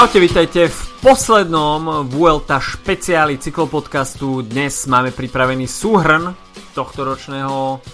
Čaute, 0.00 0.16
vítajte 0.16 0.72
v 0.72 0.80
poslednom 1.04 2.08
Vuelta 2.08 2.56
špeciáli 2.56 3.36
cyklopodcastu. 3.36 4.40
Dnes 4.40 4.88
máme 4.88 5.12
pripravený 5.12 5.68
súhrn 5.68 6.32
tohto 6.72 7.04
ročného 7.04 7.84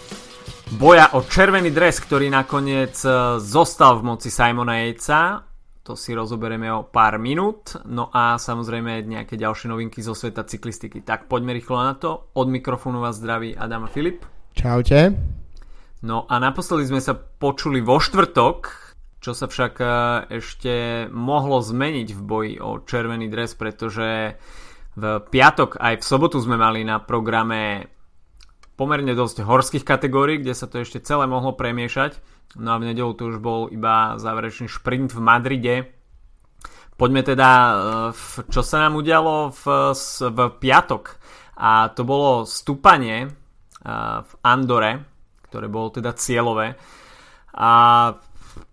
boja 0.79 1.19
o 1.19 1.27
červený 1.27 1.75
dres, 1.75 1.99
ktorý 1.99 2.31
nakoniec 2.31 2.95
e, 3.03 3.43
zostal 3.43 3.99
v 3.99 4.15
moci 4.15 4.31
Simona 4.31 4.87
Jejca. 4.87 5.51
To 5.83 5.99
si 5.99 6.15
rozoberieme 6.15 6.71
o 6.71 6.87
pár 6.87 7.19
minút. 7.19 7.75
No 7.91 8.07
a 8.15 8.39
samozrejme 8.39 9.03
nejaké 9.03 9.35
ďalšie 9.35 9.67
novinky 9.67 9.99
zo 9.99 10.15
sveta 10.15 10.47
cyklistiky. 10.47 11.03
Tak 11.03 11.27
poďme 11.27 11.59
rýchlo 11.59 11.83
na 11.83 11.99
to. 11.99 12.31
Od 12.39 12.47
mikrofónu 12.47 13.03
vás 13.03 13.19
zdraví 13.19 13.59
Adam 13.59 13.83
a 13.83 13.91
Filip. 13.91 14.23
Čaute. 14.55 15.11
No 16.07 16.23
a 16.31 16.39
naposledy 16.39 16.87
sme 16.87 17.03
sa 17.03 17.19
počuli 17.19 17.83
vo 17.83 17.99
štvrtok, 17.99 18.86
čo 19.27 19.35
sa 19.35 19.51
však 19.51 19.75
e, 19.83 19.87
ešte 20.39 20.75
mohlo 21.11 21.59
zmeniť 21.59 22.15
v 22.15 22.23
boji 22.23 22.55
o 22.63 22.79
červený 22.87 23.27
dres, 23.27 23.59
pretože 23.59 24.39
v 24.95 25.03
piatok 25.19 25.83
aj 25.83 25.99
v 25.99 26.07
sobotu 26.07 26.39
sme 26.39 26.55
mali 26.55 26.87
na 26.87 27.03
programe 27.03 27.91
pomerne 28.79 29.19
dosť 29.19 29.43
horských 29.43 29.83
kategórií, 29.83 30.39
kde 30.39 30.55
sa 30.55 30.71
to 30.71 30.79
ešte 30.79 31.03
celé 31.03 31.27
mohlo 31.27 31.59
premiešať. 31.59 32.23
No 32.63 32.79
a 32.79 32.79
v 32.79 32.95
nedelu 32.95 33.19
to 33.19 33.35
už 33.35 33.43
bol 33.43 33.67
iba 33.67 34.15
záverečný 34.15 34.71
šprint 34.71 35.11
v 35.11 35.19
Madride. 35.19 35.77
Poďme 36.95 37.27
teda, 37.27 37.51
e, 37.51 37.75
čo 38.47 38.63
sa 38.63 38.87
nám 38.87 38.95
udialo 38.95 39.51
v, 39.51 39.65
v 40.23 40.39
piatok. 40.63 41.05
A 41.59 41.91
to 41.91 42.07
bolo 42.07 42.47
stúpanie 42.47 43.27
e, 43.27 43.29
v 44.23 44.33
Andore, 44.47 45.03
ktoré 45.51 45.67
bolo 45.67 45.91
teda 45.91 46.15
cieľové. 46.15 46.79
A 47.59 47.73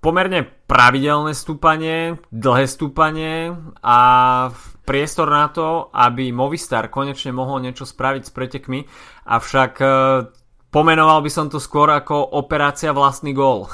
pomerne 0.04 0.44
pravidelné 0.68 1.32
stúpanie, 1.32 2.20
dlhé 2.28 2.66
stúpanie 2.68 3.56
a 3.80 3.98
priestor 4.84 5.32
na 5.32 5.48
to, 5.48 5.88
aby 5.96 6.36
Movistar 6.36 6.92
konečne 6.92 7.32
mohol 7.32 7.64
niečo 7.64 7.88
spraviť 7.88 8.24
s 8.28 8.32
pretekmi, 8.36 8.80
avšak 9.32 9.72
e, 9.80 9.88
pomenoval 10.68 11.24
by 11.24 11.32
som 11.32 11.48
to 11.48 11.60
skôr 11.64 11.88
ako 11.88 12.36
operácia 12.36 12.92
vlastný 12.92 13.32
gól. 13.32 13.68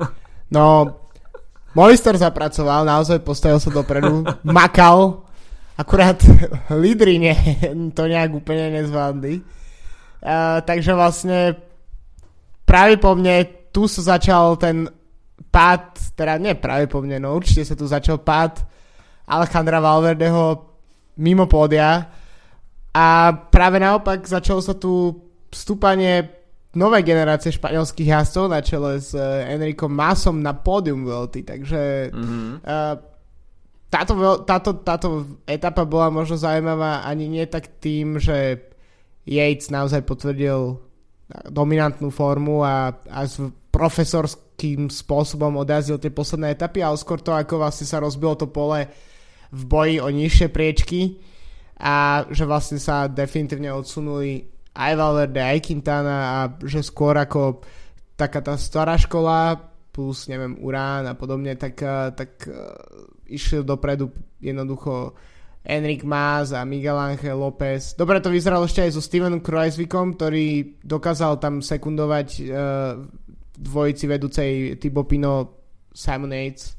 No, 0.46 0.86
Movistar 1.74 2.14
zapracoval, 2.14 2.86
naozaj 2.86 3.18
postavil 3.26 3.58
sa 3.58 3.66
dopredu, 3.66 4.22
makal, 4.46 5.26
akurát 5.74 6.22
lídry 6.70 7.18
nie, 7.18 7.34
to 7.90 8.06
nejak 8.06 8.30
úplne 8.30 8.78
nezvládli. 8.78 9.42
Uh, 10.22 10.62
takže 10.62 10.94
vlastne 10.94 11.58
práve 12.62 12.94
po 13.02 13.18
mne 13.18 13.42
tu 13.74 13.90
sa 13.90 14.16
začal 14.16 14.54
ten 14.54 14.86
pád, 15.36 16.16
teda 16.16 16.40
nie 16.40 16.56
pravdepodobne, 16.56 17.20
no 17.20 17.36
určite 17.36 17.64
sa 17.64 17.76
tu 17.76 17.84
začal 17.84 18.20
pád 18.20 18.64
Alejandra 19.28 19.80
Valverdeho 19.82 20.64
mimo 21.20 21.48
pódia 21.48 22.08
a 22.92 23.06
práve 23.48 23.80
naopak 23.80 24.24
začalo 24.24 24.60
sa 24.60 24.76
tu 24.76 25.12
vstúpanie 25.52 26.28
novej 26.76 27.08
generácie 27.08 27.52
španielských 27.56 28.12
jazdcov 28.12 28.52
na 28.52 28.60
čele 28.60 29.00
s 29.00 29.16
uh, 29.16 29.48
Enrikom 29.48 29.88
Masom 29.88 30.44
na 30.44 30.52
pódium 30.52 31.08
Vuelty, 31.08 31.40
takže 31.40 32.12
mm-hmm. 32.12 32.50
uh, 32.60 32.94
táto, 33.88 34.12
táto, 34.44 34.70
táto 34.84 35.08
etapa 35.48 35.88
bola 35.88 36.12
možno 36.12 36.36
zaujímavá 36.36 37.00
ani 37.08 37.32
nie 37.32 37.44
tak 37.48 37.80
tým, 37.80 38.20
že 38.20 38.60
Yates 39.24 39.72
naozaj 39.72 40.04
potvrdil 40.04 40.78
dominantnú 41.50 42.12
formu 42.12 42.62
a, 42.62 42.94
a 42.94 43.20
profesorský 43.74 44.45
akým 44.66 44.90
spôsobom 44.90 45.62
odjazdil 45.62 46.02
tie 46.02 46.10
posledné 46.10 46.58
etapy, 46.58 46.82
ale 46.82 46.98
skôr 46.98 47.22
to, 47.22 47.30
ako 47.30 47.62
vlastne 47.62 47.86
sa 47.86 48.02
rozbilo 48.02 48.34
to 48.34 48.50
pole 48.50 48.82
v 49.54 49.62
boji 49.62 50.02
o 50.02 50.10
nižšie 50.10 50.50
priečky 50.50 51.22
a 51.78 52.26
že 52.26 52.42
vlastne 52.42 52.82
sa 52.82 53.06
definitívne 53.06 53.70
odsunuli 53.70 54.42
aj 54.74 54.92
Valverde, 54.98 55.38
aj 55.38 55.62
Quintana 55.62 56.16
a 56.18 56.38
že 56.66 56.82
skôr 56.82 57.14
ako 57.14 57.62
taká 58.18 58.42
tá 58.42 58.58
stará 58.58 58.98
škola 58.98 59.54
plus 59.94 60.26
neviem 60.26 60.58
Urán 60.58 61.06
a 61.06 61.14
podobne, 61.14 61.54
tak, 61.54 61.78
eh, 61.80 62.10
tak 62.12 62.42
uh, 62.50 62.74
išli 63.30 63.62
dopredu 63.62 64.10
jednoducho 64.42 65.14
Enric 65.62 66.02
Mas 66.02 66.52
a 66.52 66.66
Miguel 66.66 66.98
Ángel 66.98 67.38
López. 67.38 67.96
Dobre 67.96 68.20
to 68.20 68.28
vyzeralo 68.28 68.68
ešte 68.68 68.84
aj 68.84 68.92
so 68.92 69.00
Stevenom 69.00 69.40
Kreuzvikom, 69.40 70.18
ktorý 70.18 70.78
dokázal 70.84 71.38
tam 71.40 71.64
sekundovať 71.64 72.28
uh, 72.44 73.24
dvojici 73.58 74.04
vedúcej 74.06 74.50
Thibaut 74.76 75.08
Pino 75.08 75.64
Simon 75.90 76.32
Yates 76.32 76.76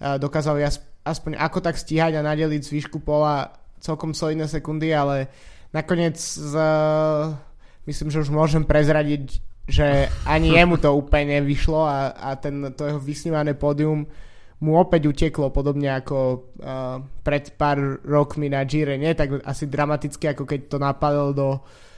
dokázali 0.00 0.64
aspoň 1.04 1.36
ako 1.36 1.58
tak 1.60 1.76
stíhať 1.76 2.16
a 2.16 2.24
nadeliť 2.24 2.62
z 2.64 2.72
výšku 2.80 3.04
pola 3.04 3.52
celkom 3.80 4.12
solidné 4.12 4.46
sekundy, 4.46 4.92
ale 4.92 5.32
nakoniec 5.72 6.20
z, 6.20 6.54
myslím, 7.88 8.08
že 8.12 8.22
už 8.22 8.30
môžem 8.30 8.62
prezradiť, 8.62 9.40
že 9.64 10.12
ani 10.28 10.52
jemu 10.58 10.76
to 10.76 10.92
úplne 10.92 11.40
nevyšlo 11.40 11.80
a, 11.84 12.12
a 12.12 12.28
ten, 12.36 12.72
to 12.76 12.86
jeho 12.86 13.00
vysnívané 13.00 13.56
pódium 13.56 14.06
mu 14.60 14.76
opäť 14.76 15.08
uteklo, 15.08 15.48
podobne 15.48 15.88
ako 15.88 16.52
uh, 16.60 17.00
pred 17.24 17.48
pár 17.56 18.04
rokmi 18.04 18.52
na 18.52 18.60
Gire. 18.68 19.00
Nie 19.00 19.16
tak 19.16 19.40
asi 19.40 19.64
dramaticky, 19.64 20.36
ako 20.36 20.44
keď 20.44 20.60
to 20.68 20.76
napadlo 20.76 21.32
do 21.32 21.48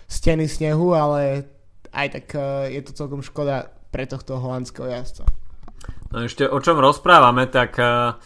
steny 0.06 0.46
snehu, 0.46 0.94
ale 0.94 1.42
aj 1.90 2.06
tak 2.14 2.26
uh, 2.38 2.70
je 2.70 2.78
to 2.86 2.94
celkom 2.94 3.18
škoda 3.18 3.66
pre 3.92 4.08
tohto 4.08 4.40
holandského 4.40 4.88
jazdca. 4.88 5.28
No 6.10 6.24
ešte 6.24 6.48
o 6.48 6.58
čom 6.58 6.80
rozprávame, 6.80 7.46
tak 7.46 7.76
uh, 7.76 8.16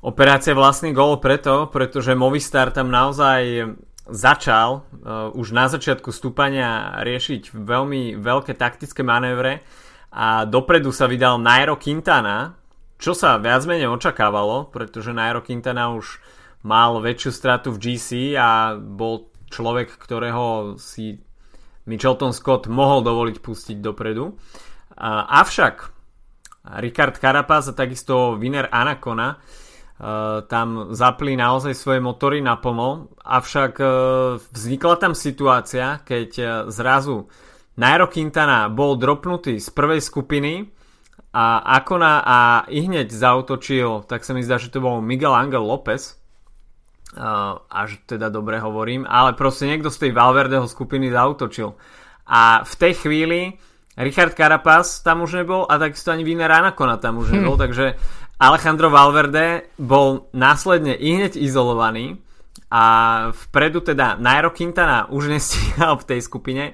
operácia 0.00 0.56
vlastný 0.56 0.96
gol 0.96 1.20
preto, 1.20 1.68
pretože 1.68 2.16
Movistar 2.16 2.72
tam 2.72 2.88
naozaj 2.88 3.72
začal 4.08 4.82
uh, 4.82 5.30
už 5.36 5.52
na 5.52 5.68
začiatku 5.68 6.10
stúpania 6.10 7.00
riešiť 7.04 7.52
veľmi 7.52 8.16
veľké 8.16 8.56
taktické 8.56 9.04
manévre 9.04 9.60
a 10.10 10.42
dopredu 10.48 10.90
sa 10.90 11.06
vydal 11.06 11.38
Nairo 11.38 11.78
Quintana, 11.78 12.58
čo 12.98 13.14
sa 13.14 13.38
viac 13.38 13.62
menej 13.64 13.88
očakávalo, 13.88 14.68
pretože 14.68 15.14
Nairo 15.14 15.40
Quintana 15.40 15.94
už 15.94 16.18
mal 16.66 17.00
väčšiu 17.00 17.30
stratu 17.32 17.68
v 17.72 17.80
GC 17.80 18.36
a 18.36 18.76
bol 18.76 19.32
človek, 19.48 19.96
ktorého 19.96 20.76
si 20.76 21.22
Michelton 21.88 22.36
Scott 22.36 22.68
mohol 22.68 23.00
dovoliť 23.00 23.36
pustiť 23.40 23.76
dopredu. 23.80 24.36
Avšak 25.26 25.88
Richard 26.84 27.16
Carapaz 27.16 27.68
a 27.68 27.72
takisto 27.72 28.36
Wiener 28.36 28.68
Anacona 28.68 29.40
Uh, 30.00 30.40
tam 30.48 30.96
zapli 30.96 31.36
naozaj 31.36 31.76
svoje 31.76 32.00
motory 32.00 32.40
naplno, 32.40 33.12
avšak 33.20 33.72
uh, 33.84 34.40
vznikla 34.48 34.96
tam 34.96 35.12
situácia, 35.12 36.00
keď 36.08 36.30
uh, 36.40 36.48
zrazu 36.72 37.28
Nairo 37.76 38.08
Quintana 38.08 38.72
bol 38.72 38.96
dropnutý 38.96 39.60
z 39.60 39.68
prvej 39.68 40.00
skupiny 40.00 40.72
a 41.36 41.76
Akona 41.76 42.24
a 42.24 42.38
i 42.72 42.80
hneď 42.88 43.12
zautočil, 43.12 44.08
tak 44.08 44.24
sa 44.24 44.32
mi 44.32 44.40
zdá, 44.40 44.56
že 44.56 44.72
to 44.72 44.80
bol 44.80 45.04
Miguel 45.04 45.36
Angel 45.36 45.60
López, 45.60 46.16
až 47.68 48.00
teda 48.08 48.32
dobre 48.32 48.56
hovorím, 48.56 49.04
ale 49.04 49.36
proste 49.36 49.68
niekto 49.68 49.92
z 49.92 50.08
tej 50.08 50.12
Valverdeho 50.16 50.64
skupiny 50.64 51.12
zautočil. 51.12 51.76
A 52.24 52.64
v 52.64 52.74
tej 52.80 52.92
chvíli 53.04 53.40
Richard 54.00 54.32
Carapaz 54.32 55.04
tam 55.04 55.22
už 55.28 55.44
nebol 55.44 55.68
a 55.68 55.76
takisto 55.76 56.08
ani 56.08 56.24
Vina 56.24 56.48
Ranakona 56.48 56.96
tam 56.96 57.20
už 57.20 57.36
nebol, 57.36 57.54
hm. 57.54 57.62
takže 57.62 57.86
Alejandro 58.40 58.88
Valverde 58.88 59.68
bol 59.76 60.32
následne 60.32 60.96
i 60.96 61.20
hneď 61.20 61.36
izolovaný 61.36 62.16
a 62.72 62.84
vpredu 63.34 63.84
teda 63.84 64.16
Nairo 64.16 64.48
Quintana 64.56 65.12
už 65.12 65.28
nestíhal 65.36 66.00
v 66.00 66.06
tej 66.08 66.20
skupine 66.24 66.64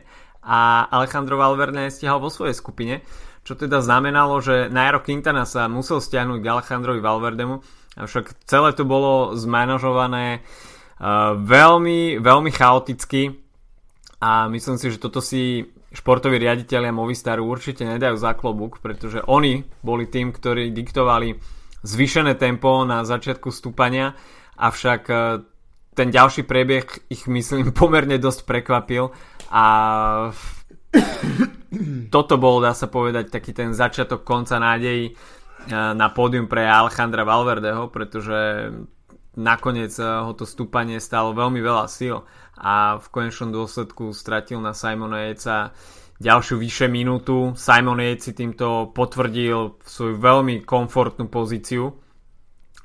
a 0.47 0.87
Alejandro 0.87 1.35
Valverde 1.35 1.91
nestíhal 1.91 2.23
vo 2.23 2.31
svojej 2.31 2.55
skupine, 2.55 3.03
čo 3.43 3.59
teda 3.59 3.83
znamenalo, 3.83 4.39
že 4.39 4.71
Nairo 4.71 5.03
Quintana 5.03 5.43
sa 5.43 5.67
musel 5.67 5.99
stiahnuť 5.99 6.39
k 6.39 6.47
Alejandrovi 6.47 7.03
Valverdemu, 7.03 7.55
avšak 7.99 8.47
celé 8.47 8.71
to 8.79 8.87
bolo 8.87 9.35
zmanažované 9.35 10.47
uh, 10.47 11.35
veľmi, 11.35 12.23
veľmi 12.23 12.51
chaoticky 12.55 13.43
a 14.23 14.47
myslím 14.47 14.79
si, 14.79 14.95
že 14.95 15.03
toto 15.03 15.19
si 15.19 15.67
športoví 15.97 16.37
riaditeľia 16.37 16.93
Movistaru 16.93 17.49
určite 17.49 17.89
nedajú 17.89 18.21
za 18.21 18.37
klobúk, 18.37 18.85
pretože 18.85 19.25
oni 19.25 19.65
boli 19.81 20.05
tým, 20.05 20.29
ktorí 20.29 20.69
diktovali 20.77 21.41
zvýšené 21.81 22.37
tempo 22.37 22.85
na 22.85 23.01
začiatku 23.09 23.49
stúpania, 23.49 24.13
avšak 24.61 25.03
e, 25.09 25.17
ten 25.97 26.09
ďalší 26.13 26.45
prebieh 26.45 26.85
ich 27.09 27.25
myslím 27.25 27.73
pomerne 27.81 28.21
dosť 28.21 28.45
prekvapil 28.45 29.09
a 29.49 29.65
toto 32.15 32.35
bol, 32.37 32.61
dá 32.61 32.77
sa 32.77 32.93
povedať, 32.93 33.33
taký 33.33 33.57
ten 33.57 33.73
začiatok 33.73 34.21
konca 34.21 34.61
nádejí 34.61 35.05
e, 35.09 35.13
na 35.73 36.13
pódium 36.13 36.45
pre 36.45 36.69
Alejandra 36.69 37.25
Valverdeho, 37.25 37.89
pretože 37.89 38.69
nakoniec 39.37 39.93
e, 40.01 40.03
ho 40.03 40.33
to 40.33 40.49
stúpanie 40.49 40.99
stalo 40.99 41.37
veľmi 41.37 41.61
veľa 41.61 41.87
síl 41.87 42.25
a 42.57 42.97
v 42.97 43.07
konečnom 43.13 43.53
dôsledku 43.53 44.17
stratil 44.17 44.59
na 44.59 44.73
Simona 44.73 45.29
Jejca 45.29 45.77
ďalšiu 46.17 46.57
vyššie 46.57 46.89
minútu. 46.89 47.53
Simon 47.57 48.01
Yates 48.01 48.29
si 48.29 48.33
týmto 48.33 48.91
potvrdil 48.97 49.77
svoju 49.85 50.17
veľmi 50.17 50.65
komfortnú 50.65 51.29
pozíciu 51.29 51.93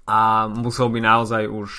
a 0.04 0.52
musel 0.52 0.92
by 0.92 1.00
naozaj 1.00 1.48
už 1.48 1.72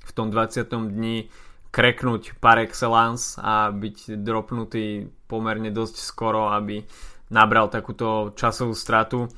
v 0.00 0.10
tom 0.10 0.34
20. 0.34 0.66
dni 0.66 1.30
kreknúť 1.70 2.42
par 2.42 2.58
excellence 2.58 3.38
a 3.38 3.70
byť 3.70 4.18
dropnutý 4.18 5.06
pomerne 5.30 5.70
dosť 5.70 6.02
skoro, 6.02 6.50
aby 6.50 6.82
nabral 7.30 7.70
takúto 7.70 8.34
časovú 8.34 8.74
stratu. 8.74 9.30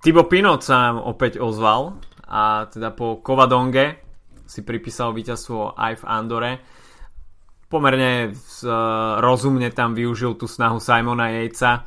Tibo 0.00 0.24
Pinot 0.24 0.64
sa 0.64 0.88
nám 0.88 1.04
opäť 1.04 1.36
ozval 1.36 2.00
a 2.24 2.64
teda 2.72 2.96
po 2.96 3.20
Kovadonge 3.20 4.05
si 4.46 4.62
pripísal 4.62 5.10
víťazstvo 5.12 5.74
aj 5.74 6.00
v 6.00 6.04
Andore. 6.06 6.52
Pomerne 7.66 8.30
rozumne 9.18 9.74
tam 9.74 9.92
využil 9.92 10.38
tú 10.38 10.46
snahu 10.46 10.78
Simona 10.78 11.34
Jejca. 11.34 11.82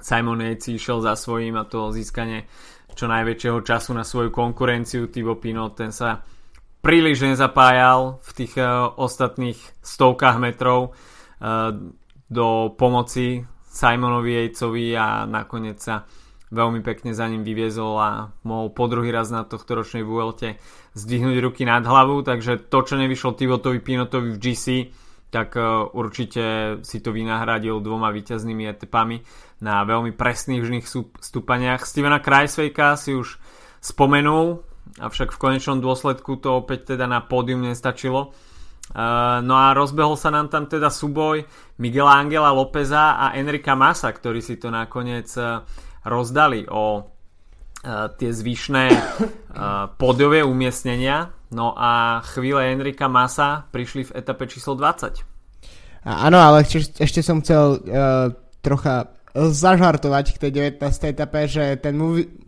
Simon 0.00 0.40
Yates 0.40 0.72
išiel 0.72 1.00
za 1.04 1.16
svojím 1.16 1.60
a 1.60 1.68
to 1.68 1.92
získanie 1.92 2.48
čo 2.96 3.06
najväčšieho 3.06 3.60
času 3.64 3.96
na 3.96 4.04
svoju 4.04 4.32
konkurenciu. 4.32 5.08
Tibo 5.08 5.36
Pinot 5.36 5.76
ten 5.76 5.92
sa 5.92 6.20
príliš 6.80 7.24
nezapájal 7.24 8.20
v 8.20 8.30
tých 8.34 8.56
uh, 8.56 8.92
ostatných 8.96 9.60
stovkách 9.84 10.36
metrov 10.40 10.92
uh, 10.92 11.72
do 12.26 12.72
pomoci 12.74 13.44
Simonovi 13.70 14.36
Jejcovi 14.36 14.96
a 14.96 15.28
nakoniec 15.28 15.78
sa 15.78 16.02
veľmi 16.50 16.82
pekne 16.82 17.14
za 17.14 17.30
ním 17.30 17.46
vyviezol 17.46 17.94
a 17.98 18.10
mohol 18.42 18.74
po 18.74 18.90
druhý 18.90 19.14
raz 19.14 19.30
na 19.30 19.46
tohto 19.46 19.78
ročnej 19.78 20.02
Vuelte 20.02 20.58
zdvihnúť 20.98 21.38
ruky 21.38 21.62
nad 21.62 21.86
hlavu, 21.86 22.26
takže 22.26 22.66
to, 22.66 22.78
čo 22.82 22.98
nevyšlo 22.98 23.38
Tivotovi 23.38 23.78
Pinotovi 23.78 24.34
v 24.34 24.40
GC, 24.42 24.66
tak 25.30 25.54
uh, 25.54 25.86
určite 25.94 26.76
si 26.82 26.98
to 26.98 27.14
vynahradil 27.14 27.78
dvoma 27.78 28.10
víťaznými 28.10 28.66
etapami 28.66 29.22
na 29.62 29.86
veľmi 29.86 30.10
presných 30.10 30.66
žných 30.66 30.86
stúpaniach. 31.22 31.86
Stevena 31.86 32.18
Krajsvejka 32.18 32.98
si 32.98 33.14
už 33.14 33.38
spomenul, 33.78 34.66
avšak 34.98 35.30
v 35.30 35.38
konečnom 35.38 35.78
dôsledku 35.78 36.42
to 36.42 36.58
opäť 36.58 36.98
teda 36.98 37.06
na 37.06 37.22
pódium 37.22 37.62
nestačilo. 37.62 38.34
Uh, 38.90 39.38
no 39.46 39.54
a 39.54 39.70
rozbehol 39.70 40.18
sa 40.18 40.34
nám 40.34 40.50
tam 40.50 40.66
teda 40.66 40.90
súboj 40.90 41.46
Miguela 41.78 42.18
Angela 42.18 42.50
Lópeza 42.50 43.14
a 43.22 43.38
Enrika 43.38 43.78
Masa, 43.78 44.10
ktorí 44.10 44.42
si 44.42 44.58
to 44.58 44.66
nakoniec 44.66 45.30
uh, 45.38 45.62
rozdali 46.04 46.64
o 46.68 46.84
uh, 47.00 47.04
tie 48.16 48.30
zvyšné 48.32 48.84
uh, 48.90 48.98
pódiové 49.96 50.44
umiestnenia. 50.44 51.32
No 51.50 51.74
a 51.74 52.22
chvíle 52.22 52.70
Enrika 52.70 53.10
Masa 53.10 53.66
prišli 53.74 54.06
v 54.06 54.14
etape 54.22 54.46
číslo 54.46 54.78
20. 54.78 55.26
Áno, 56.06 56.38
ale 56.40 56.64
ešte, 56.64 57.02
ešte 57.02 57.20
som 57.20 57.44
chcel 57.44 57.76
uh, 57.76 58.32
trocha 58.64 59.12
zažartovať 59.34 60.36
k 60.36 60.40
tej 60.48 60.50
19. 60.78 61.12
etape, 61.12 61.46
že 61.46 61.78
ten 61.78 61.94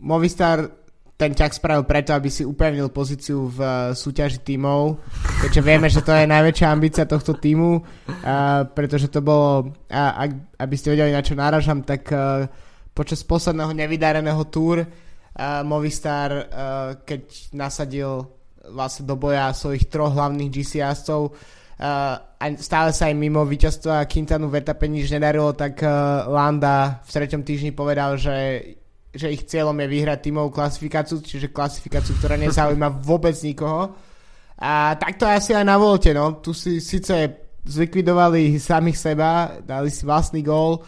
Movistar 0.01 0.83
ten 1.13 1.31
ťah 1.31 1.53
spravil 1.53 1.85
preto, 1.85 2.11
aby 2.11 2.27
si 2.27 2.43
upevnil 2.43 2.89
pozíciu 2.89 3.47
v 3.47 3.59
uh, 3.61 3.71
súťaži 3.93 4.41
tímov, 4.41 4.97
keďže 5.45 5.61
vieme, 5.61 5.87
že 5.87 6.01
to 6.01 6.09
je 6.11 6.25
najväčšia 6.25 6.67
ambícia 6.67 7.05
tohto 7.05 7.37
týmu, 7.37 7.79
uh, 7.79 8.65
pretože 8.73 9.07
to 9.13 9.21
bolo, 9.21 9.71
uh, 9.93 10.11
ak, 10.19 10.57
aby 10.57 10.75
ste 10.75 10.97
vedeli, 10.97 11.13
na 11.13 11.21
čo 11.21 11.37
náražam, 11.37 11.85
tak 11.85 12.09
uh, 12.09 12.49
počas 12.93 13.25
posledného 13.25 13.73
nevydareného 13.73 14.43
túr 14.47 14.85
uh, 14.85 14.87
Movistar, 15.65 16.29
uh, 16.31 16.43
keď 17.01 17.51
nasadil 17.57 18.29
vlastne 18.63 19.03
do 19.03 19.19
boja 19.19 19.51
svojich 19.51 19.91
troch 19.91 20.13
hlavných 20.13 20.53
GC 20.53 20.79
jazdcov, 20.79 21.21
uh, 21.29 22.15
a 22.37 22.43
stále 22.61 22.93
sa 22.93 23.09
aj 23.11 23.15
mimo 23.17 23.43
víťazstva 23.43 24.07
Quintanu 24.07 24.47
v 24.47 24.61
etape 24.61 24.85
nič 24.87 25.09
nedarilo, 25.09 25.51
tak 25.57 25.81
uh, 25.81 26.29
Landa 26.29 27.01
v 27.03 27.09
treťom 27.09 27.41
týždni 27.41 27.73
povedal, 27.73 28.15
že 28.15 28.61
že 29.13 29.29
ich 29.29 29.45
cieľom 29.45 29.77
je 29.77 29.87
vyhrať 29.93 30.19
tímovú 30.25 30.49
klasifikáciu, 30.49 31.21
čiže 31.21 31.53
klasifikáciu, 31.53 32.17
ktorá 32.17 32.33
nezaujíma 32.33 32.97
vôbec 33.09 33.37
nikoho. 33.45 33.93
A 34.57 34.97
takto 34.97 35.29
asi 35.29 35.53
aj 35.53 35.65
na 35.69 35.77
volte, 35.77 36.09
no. 36.17 36.41
Tu 36.41 36.49
si 36.57 36.81
síce 36.81 37.13
zlikvidovali 37.63 38.57
samých 38.57 38.97
seba, 38.97 39.61
dali 39.61 39.93
si 39.93 40.03
vlastný 40.03 40.41
gól, 40.41 40.81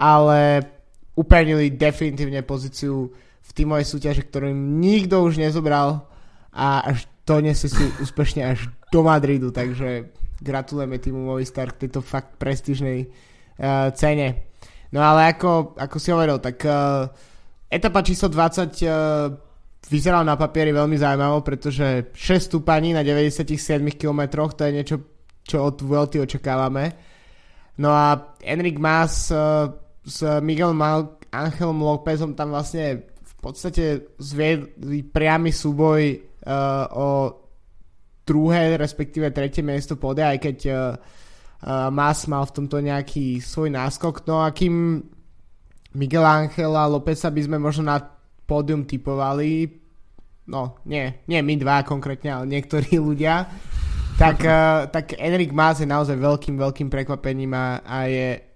ale 0.00 0.64
upevnili 1.18 1.74
definitívne 1.74 2.46
pozíciu 2.46 3.10
v 3.42 3.50
tímovej 3.50 3.86
súťaži, 3.90 4.22
ktorú 4.30 4.54
im 4.54 4.78
nikto 4.78 5.18
už 5.26 5.42
nezobral 5.42 6.06
a 6.54 6.86
až 6.86 7.10
donesli 7.26 7.68
si 7.68 7.84
úspešne 7.98 8.46
až 8.46 8.70
do 8.94 9.02
Madridu, 9.02 9.50
takže 9.50 10.14
gratulujeme 10.38 11.02
týmu 11.02 11.26
Movistar 11.26 11.74
k 11.74 11.86
tejto 11.86 12.00
fakt 12.00 12.38
prestížnej 12.38 13.10
uh, 13.10 13.90
cene. 13.92 14.48
No 14.94 15.04
ale 15.04 15.34
ako, 15.36 15.76
ako 15.76 15.96
si 15.98 16.08
hovoril, 16.14 16.38
tak 16.38 16.62
uh, 16.64 17.10
Etapa 17.68 18.00
číslo 18.00 18.32
20 18.32 18.40
uh, 18.40 18.64
e, 18.64 18.88
vyzerala 19.92 20.24
na 20.24 20.40
papieri 20.40 20.72
veľmi 20.72 20.96
zaujímavo, 20.96 21.44
pretože 21.44 22.08
6 22.16 22.48
stúpaní 22.48 22.96
na 22.96 23.04
97 23.04 23.44
km, 23.92 24.48
to 24.56 24.64
je 24.64 24.72
niečo, 24.72 24.96
čo 25.44 25.68
od 25.68 25.76
Vuelty 25.84 26.16
očakávame. 26.16 26.96
No 27.76 27.92
a 27.92 28.32
Enric 28.40 28.80
Mas 28.80 29.28
uh, 29.28 29.68
s 30.08 30.24
Miguel 30.40 30.72
Mal 30.72 31.20
Angelom 31.28 31.84
Lópezom 31.84 32.32
tam 32.32 32.56
vlastne 32.56 33.12
v 33.20 33.34
podstate 33.38 34.16
zviedli 34.16 35.04
priamy 35.04 35.52
súboj 35.52 36.00
uh, 36.48 36.88
o 36.96 37.08
druhé, 38.24 38.76
respektíve 38.80 39.30
tretie 39.30 39.60
miesto 39.60 40.00
pode, 40.00 40.24
aj 40.24 40.40
keď 40.40 40.58
uh, 40.68 40.76
uh, 40.76 41.88
Mas 41.92 42.24
mal 42.26 42.48
v 42.48 42.54
tomto 42.56 42.80
nejaký 42.80 43.40
svoj 43.40 43.72
náskok. 43.72 44.24
No 44.24 44.42
a 44.44 44.52
kým 44.52 45.04
Miguel 45.96 46.24
Angela 46.24 46.88
Lópeza 46.88 47.28
by 47.28 47.40
sme 47.44 47.56
možno 47.60 47.88
na 47.88 48.00
pódium 48.48 48.88
typovali, 48.88 49.68
no 50.48 50.80
nie, 50.88 51.24
nie 51.28 51.40
my 51.44 51.54
dva 51.60 51.84
konkrétne, 51.84 52.32
ale 52.32 52.44
niektorí 52.48 52.96
ľudia, 53.06 53.48
tak, 54.16 54.40
uh, 54.42 54.88
tak 54.88 55.14
Enric 55.20 55.52
Mas 55.52 55.84
je 55.84 55.86
naozaj 55.86 56.16
veľkým, 56.16 56.56
veľkým 56.58 56.88
prekvapením 56.90 57.52
a, 57.54 57.84
a 57.86 58.08
je, 58.10 58.47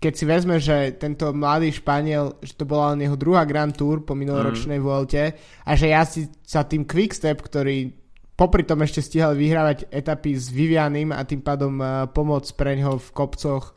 keď 0.00 0.12
si 0.16 0.24
vezme, 0.24 0.56
že 0.56 0.96
tento 0.96 1.28
mladý 1.36 1.76
Španiel, 1.76 2.40
že 2.40 2.56
to 2.56 2.64
bola 2.64 2.96
len 2.96 3.04
jeho 3.04 3.20
druhá 3.20 3.44
Grand 3.44 3.72
Tour 3.72 4.00
po 4.00 4.16
minuloročnej 4.16 4.80
mm. 4.80 4.84
Vuelte 4.84 5.36
a 5.62 5.76
že 5.76 5.92
ja 5.92 6.08
si 6.08 6.24
sa 6.40 6.64
tým 6.64 6.88
Quickstep, 6.88 7.36
ktorý 7.36 7.92
popri 8.32 8.64
tom 8.64 8.80
ešte 8.80 9.04
stíhal 9.04 9.36
vyhrávať 9.36 9.92
etapy 9.92 10.32
s 10.32 10.48
Vivianim 10.48 11.12
a 11.12 11.20
tým 11.28 11.44
pádom 11.44 11.76
uh, 11.76 12.08
pomoc 12.08 12.48
pre 12.56 12.80
ňoho 12.80 12.96
v 12.96 13.08
kopcoch 13.12 13.76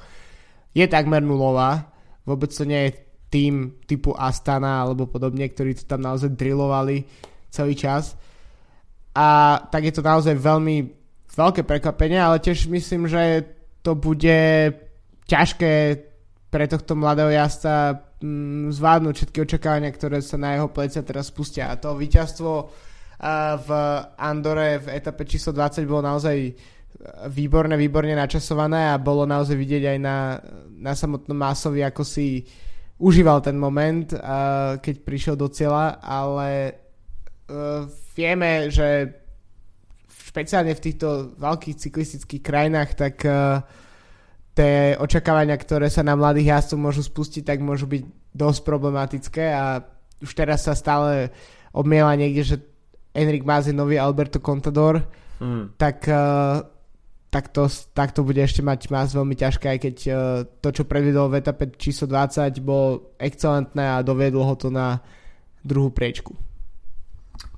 je 0.72 0.88
takmer 0.88 1.20
nulová 1.20 1.94
vôbec 2.28 2.52
to 2.52 2.64
nie 2.64 2.90
je 2.90 2.92
tým 3.32 3.82
typu 3.90 4.14
Astana 4.14 4.86
alebo 4.86 5.10
podobne, 5.10 5.50
ktorí 5.50 5.74
to 5.74 5.90
tam 5.90 6.06
naozaj 6.06 6.38
drillovali 6.38 7.04
celý 7.50 7.74
čas. 7.74 8.14
A 9.14 9.58
tak 9.70 9.86
je 9.86 9.94
to 9.94 10.06
naozaj 10.06 10.34
veľmi 10.38 10.90
veľké 11.34 11.66
prekvapenie, 11.66 12.18
ale 12.18 12.42
tiež 12.42 12.70
myslím, 12.70 13.10
že 13.10 13.46
to 13.82 13.98
bude 13.98 14.42
ťažké 15.26 15.74
pre 16.54 16.70
tohto 16.70 16.94
mladého 16.94 17.34
jazdca 17.34 17.98
mm, 18.22 18.70
zvládnuť 18.78 19.14
všetky 19.18 19.38
očakávania, 19.42 19.90
ktoré 19.90 20.22
sa 20.22 20.38
na 20.38 20.54
jeho 20.54 20.70
plecia 20.70 21.02
teraz 21.02 21.34
spustia. 21.34 21.74
A 21.74 21.82
to 21.82 21.98
víťazstvo 21.98 22.70
v 23.58 23.70
Andore 24.20 24.84
v 24.84 24.88
etape 25.00 25.24
číslo 25.24 25.56
20 25.56 25.88
bolo 25.88 26.04
naozaj 26.04 26.52
výborne, 27.32 27.74
výborne 27.80 28.14
načasované 28.14 28.92
a 28.92 29.02
bolo 29.02 29.24
naozaj 29.24 29.56
vidieť 29.56 29.96
aj 29.96 30.00
na, 30.00 30.18
na 30.76 30.94
samotnom 30.94 31.36
Másovi, 31.36 31.82
ako 31.88 32.04
si 32.04 32.44
užíval 33.00 33.42
ten 33.42 33.56
moment, 33.56 34.12
uh, 34.14 34.78
keď 34.80 34.96
prišiel 35.04 35.36
do 35.40 35.48
cieľa, 35.50 36.00
ale 36.04 36.80
uh, 37.50 37.88
vieme, 38.16 38.72
že 38.72 39.20
špeciálne 40.08 40.76
v 40.76 40.84
týchto 40.84 41.36
veľkých 41.40 41.80
cyklistických 41.80 42.44
krajinách, 42.44 42.92
tak 42.96 43.16
uh, 43.24 43.64
tie 44.54 44.94
očakávania, 44.98 45.58
ktoré 45.58 45.90
sa 45.90 46.06
na 46.06 46.14
mladých 46.14 46.54
jazdcov 46.54 46.78
môžu 46.80 47.02
spustiť, 47.02 47.44
tak 47.46 47.60
môžu 47.62 47.90
byť 47.90 48.04
dosť 48.34 48.60
problematické 48.66 49.46
a 49.54 49.82
už 50.22 50.32
teraz 50.34 50.66
sa 50.66 50.78
stále 50.78 51.34
obmiela 51.74 52.14
niekde, 52.14 52.42
že 52.46 52.56
Enric 53.14 53.46
Mas 53.46 53.70
je 53.70 53.74
nový 53.74 53.98
Alberto 53.98 54.42
Contador, 54.42 55.06
mm. 55.42 55.78
tak 55.78 56.06
uh, 56.10 56.66
tak 57.34 57.50
to, 57.50 57.66
tak 57.98 58.14
to 58.14 58.22
bude 58.22 58.38
ešte 58.38 58.62
mať 58.62 58.94
más 58.94 59.10
veľmi 59.10 59.34
ťažké, 59.34 59.66
aj 59.66 59.80
keď 59.82 59.96
uh, 60.06 60.16
to, 60.62 60.70
čo 60.70 60.84
predvedol 60.86 61.34
v 61.34 61.42
etape 61.42 61.74
číslo 61.74 62.06
20, 62.06 62.62
bolo 62.62 63.18
excelentné 63.18 63.98
a 63.98 64.06
doviedlo 64.06 64.46
ho 64.46 64.54
to 64.54 64.70
na 64.70 65.02
druhú 65.66 65.90
priečku. 65.90 66.38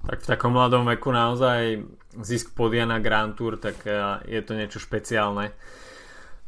Tak 0.07 0.23
v 0.23 0.29
takom 0.31 0.55
mladom 0.55 0.87
veku 0.87 1.11
naozaj 1.11 1.83
zisk 2.23 2.55
podia 2.55 2.87
na 2.87 3.03
Grand 3.03 3.35
Tour, 3.35 3.59
tak 3.59 3.83
uh, 3.83 4.23
je 4.23 4.39
to 4.39 4.55
niečo 4.55 4.79
špeciálne. 4.79 5.51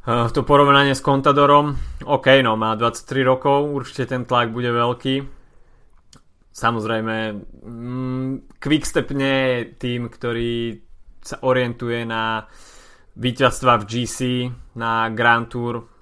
Uh, 0.08 0.32
to 0.32 0.48
porovnanie 0.48 0.96
s 0.96 1.04
Contadorom, 1.04 1.76
OK, 2.08 2.40
no 2.40 2.56
má 2.56 2.80
23 2.80 3.28
rokov, 3.28 3.68
určite 3.76 4.08
ten 4.08 4.24
tlak 4.24 4.56
bude 4.56 4.72
veľký. 4.72 5.20
Samozrejme, 6.56 7.16
mm, 7.68 8.56
Quickstep 8.64 9.12
nie 9.12 9.36
je 9.36 9.58
tým, 9.76 10.08
ktorý 10.08 10.80
sa 11.20 11.44
orientuje 11.44 12.08
na 12.08 12.48
víťazstva 13.20 13.84
v 13.84 13.88
GC 13.92 14.18
na 14.80 15.12
Grand 15.12 15.52
Tour 15.52 15.98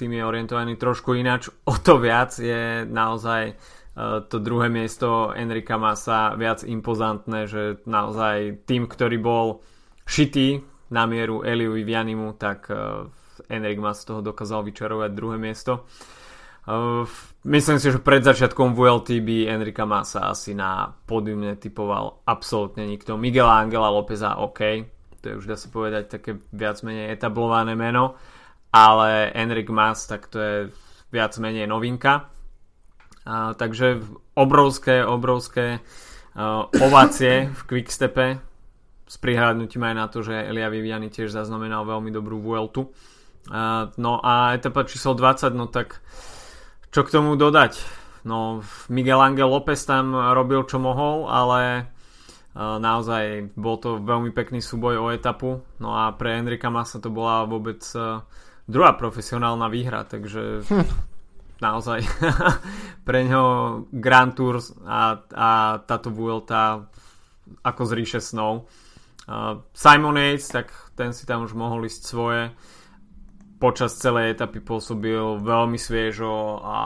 tým 0.00 0.16
je 0.16 0.24
orientovaný 0.24 0.80
trošku 0.80 1.12
ináč. 1.12 1.52
O 1.68 1.76
to 1.76 2.00
viac 2.00 2.32
je 2.40 2.88
naozaj 2.88 3.52
to 4.32 4.40
druhé 4.40 4.72
miesto 4.72 5.28
Enrika 5.36 5.76
Masa 5.76 6.32
viac 6.40 6.64
impozantné, 6.64 7.44
že 7.44 7.84
naozaj 7.84 8.64
tým, 8.64 8.88
ktorý 8.88 9.20
bol 9.20 9.60
šitý 10.08 10.64
na 10.88 11.04
mieru 11.04 11.44
Eliu 11.44 11.76
Vianimu, 11.76 12.32
tak 12.40 12.72
Enrik 13.50 13.82
Mas 13.82 14.06
z 14.06 14.14
toho 14.14 14.20
dokázal 14.22 14.62
vyčarovať 14.62 15.10
druhé 15.10 15.36
miesto. 15.36 15.84
Myslím 17.42 17.78
si, 17.80 17.88
že 17.90 17.98
pred 17.98 18.22
začiatkom 18.22 18.76
VLT 18.76 19.24
by 19.24 19.36
Enrika 19.48 19.88
Masa 19.88 20.30
asi 20.30 20.52
na 20.54 20.92
pódium 20.92 21.42
netypoval 21.42 22.22
absolútne 22.28 22.84
nikto. 22.84 23.16
Miguel 23.16 23.48
Angela 23.48 23.90
Lópeza 23.90 24.38
OK, 24.38 24.60
to 25.18 25.24
je 25.24 25.34
už 25.40 25.48
dá 25.48 25.56
sa 25.56 25.72
povedať 25.72 26.20
také 26.20 26.36
viac 26.52 26.78
menej 26.84 27.16
etablované 27.16 27.74
meno, 27.74 28.14
ale 28.70 29.34
Enrik 29.34 29.72
Mas, 29.72 30.04
tak 30.06 30.28
to 30.30 30.38
je 30.38 30.56
viac 31.10 31.32
menej 31.42 31.66
novinka. 31.66 32.28
A, 33.24 33.56
takže 33.56 34.00
obrovské, 34.36 35.02
obrovské 35.02 35.80
uh, 35.80 36.68
ovácie 36.80 37.50
v 37.50 37.60
Quickstepe 37.66 38.26
s 39.10 39.16
prihľadnutím 39.18 39.82
aj 39.90 39.94
na 39.96 40.06
to, 40.06 40.22
že 40.22 40.38
Elia 40.38 40.70
Viviani 40.70 41.10
tiež 41.10 41.34
zaznamenal 41.34 41.82
veľmi 41.82 42.14
dobrú 42.14 42.38
Vueltu. 42.38 42.94
No 43.96 44.12
a 44.20 44.52
etapa 44.52 44.84
číslo 44.84 45.16
20, 45.16 45.56
no 45.56 45.64
tak 45.66 46.04
čo 46.92 47.06
k 47.06 47.12
tomu 47.14 47.40
dodať? 47.40 47.80
No 48.28 48.60
Miguel 48.92 49.16
Angel 49.16 49.48
López 49.48 49.80
tam 49.88 50.12
robil 50.12 50.66
čo 50.68 50.76
mohol, 50.76 51.24
ale 51.24 51.88
uh, 52.52 52.76
naozaj 52.76 53.54
bol 53.56 53.80
to 53.80 54.02
veľmi 54.02 54.34
pekný 54.34 54.60
súboj 54.60 55.00
o 55.00 55.06
etapu. 55.08 55.64
No 55.80 55.96
a 55.96 56.12
pre 56.12 56.36
Enrika 56.36 56.68
Masa 56.68 57.00
to 57.00 57.08
bola 57.08 57.48
vôbec 57.48 57.80
uh, 57.96 58.20
druhá 58.68 58.92
profesionálna 58.94 59.72
výhra, 59.72 60.04
takže 60.04 60.66
hm. 60.68 60.86
naozaj 61.64 62.04
pre 63.08 63.20
ňo 63.24 63.42
Grand 63.88 64.36
Tour 64.36 64.60
a, 64.84 65.24
a 65.32 65.48
táto 65.80 66.12
Vuelta 66.12 66.84
ako 67.64 67.82
z 67.88 67.92
ríše 67.96 68.20
snov. 68.20 68.68
Uh, 69.24 69.62
Simon 69.72 70.18
Yates, 70.18 70.50
tak 70.50 70.74
ten 70.98 71.14
si 71.16 71.24
tam 71.24 71.46
už 71.46 71.54
mohol 71.56 71.86
ísť 71.86 72.02
svoje. 72.02 72.50
Počas 73.60 73.92
celej 74.00 74.40
etapy 74.40 74.64
pôsobil 74.64 75.20
veľmi 75.44 75.76
sviežo 75.76 76.64
a 76.64 76.78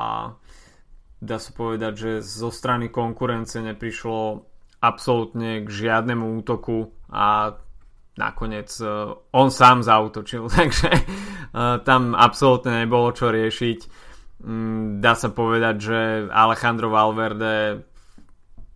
dá 1.22 1.38
sa 1.38 1.50
povedať, 1.54 1.92
že 1.94 2.10
zo 2.18 2.50
strany 2.50 2.90
konkurence 2.90 3.56
neprišlo 3.62 4.42
absolútne 4.82 5.64
k 5.64 5.68
žiadnemu 5.70 6.44
útoku 6.44 6.92
a 7.08 7.56
nakoniec 8.20 8.68
uh, 8.84 9.16
on 9.32 9.48
sám 9.48 9.80
zautočil, 9.80 10.50
takže 10.58 10.90
uh, 10.92 11.80
tam 11.82 12.12
absolútne 12.12 12.84
nebolo 12.84 13.14
čo 13.16 13.32
riešiť. 13.32 13.80
Um, 14.44 15.00
dá 15.00 15.16
sa 15.16 15.32
povedať, 15.32 15.76
že 15.80 15.98
Alejandro 16.28 16.92
Valverde 16.92 17.86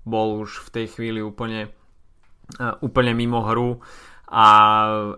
bol 0.08 0.40
už 0.40 0.64
v 0.64 0.68
tej 0.72 0.86
chvíli 0.96 1.20
úplne, 1.20 1.68
uh, 2.56 2.78
úplne 2.80 3.12
mimo 3.12 3.44
hru 3.44 3.82
a 4.28 4.46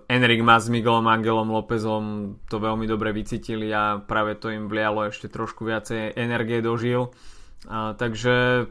Enric 0.07 0.41
Mas 0.47 0.67
s 0.67 0.73
Miguelom 0.73 1.07
Angelom 1.11 1.51
Lópezom 1.51 2.39
to 2.47 2.63
veľmi 2.63 2.87
dobre 2.87 3.11
vycítili 3.11 3.75
a 3.75 3.99
práve 3.99 4.39
to 4.39 4.55
im 4.55 4.71
vlialo 4.71 5.11
ešte 5.11 5.27
trošku 5.27 5.67
viacej 5.67 6.15
energie 6.15 6.63
dožil. 6.63 7.11
Uh, 7.67 7.93
takže 7.99 8.67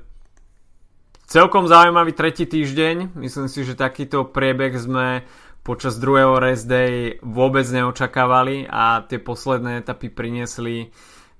Celkom 1.29 1.69
zaujímavý 1.69 2.17
tretí 2.17 2.49
týždeň. 2.49 3.13
Myslím 3.13 3.45
si, 3.53 3.61
že 3.61 3.77
takýto 3.77 4.33
priebeh 4.33 4.73
sme 4.73 5.21
počas 5.61 6.01
druhého 6.01 6.41
rest 6.41 6.65
day 6.65 7.21
vôbec 7.21 7.69
neočakávali 7.69 8.65
a 8.65 9.05
tie 9.05 9.21
posledné 9.21 9.85
etapy 9.85 10.09
priniesli 10.09 10.89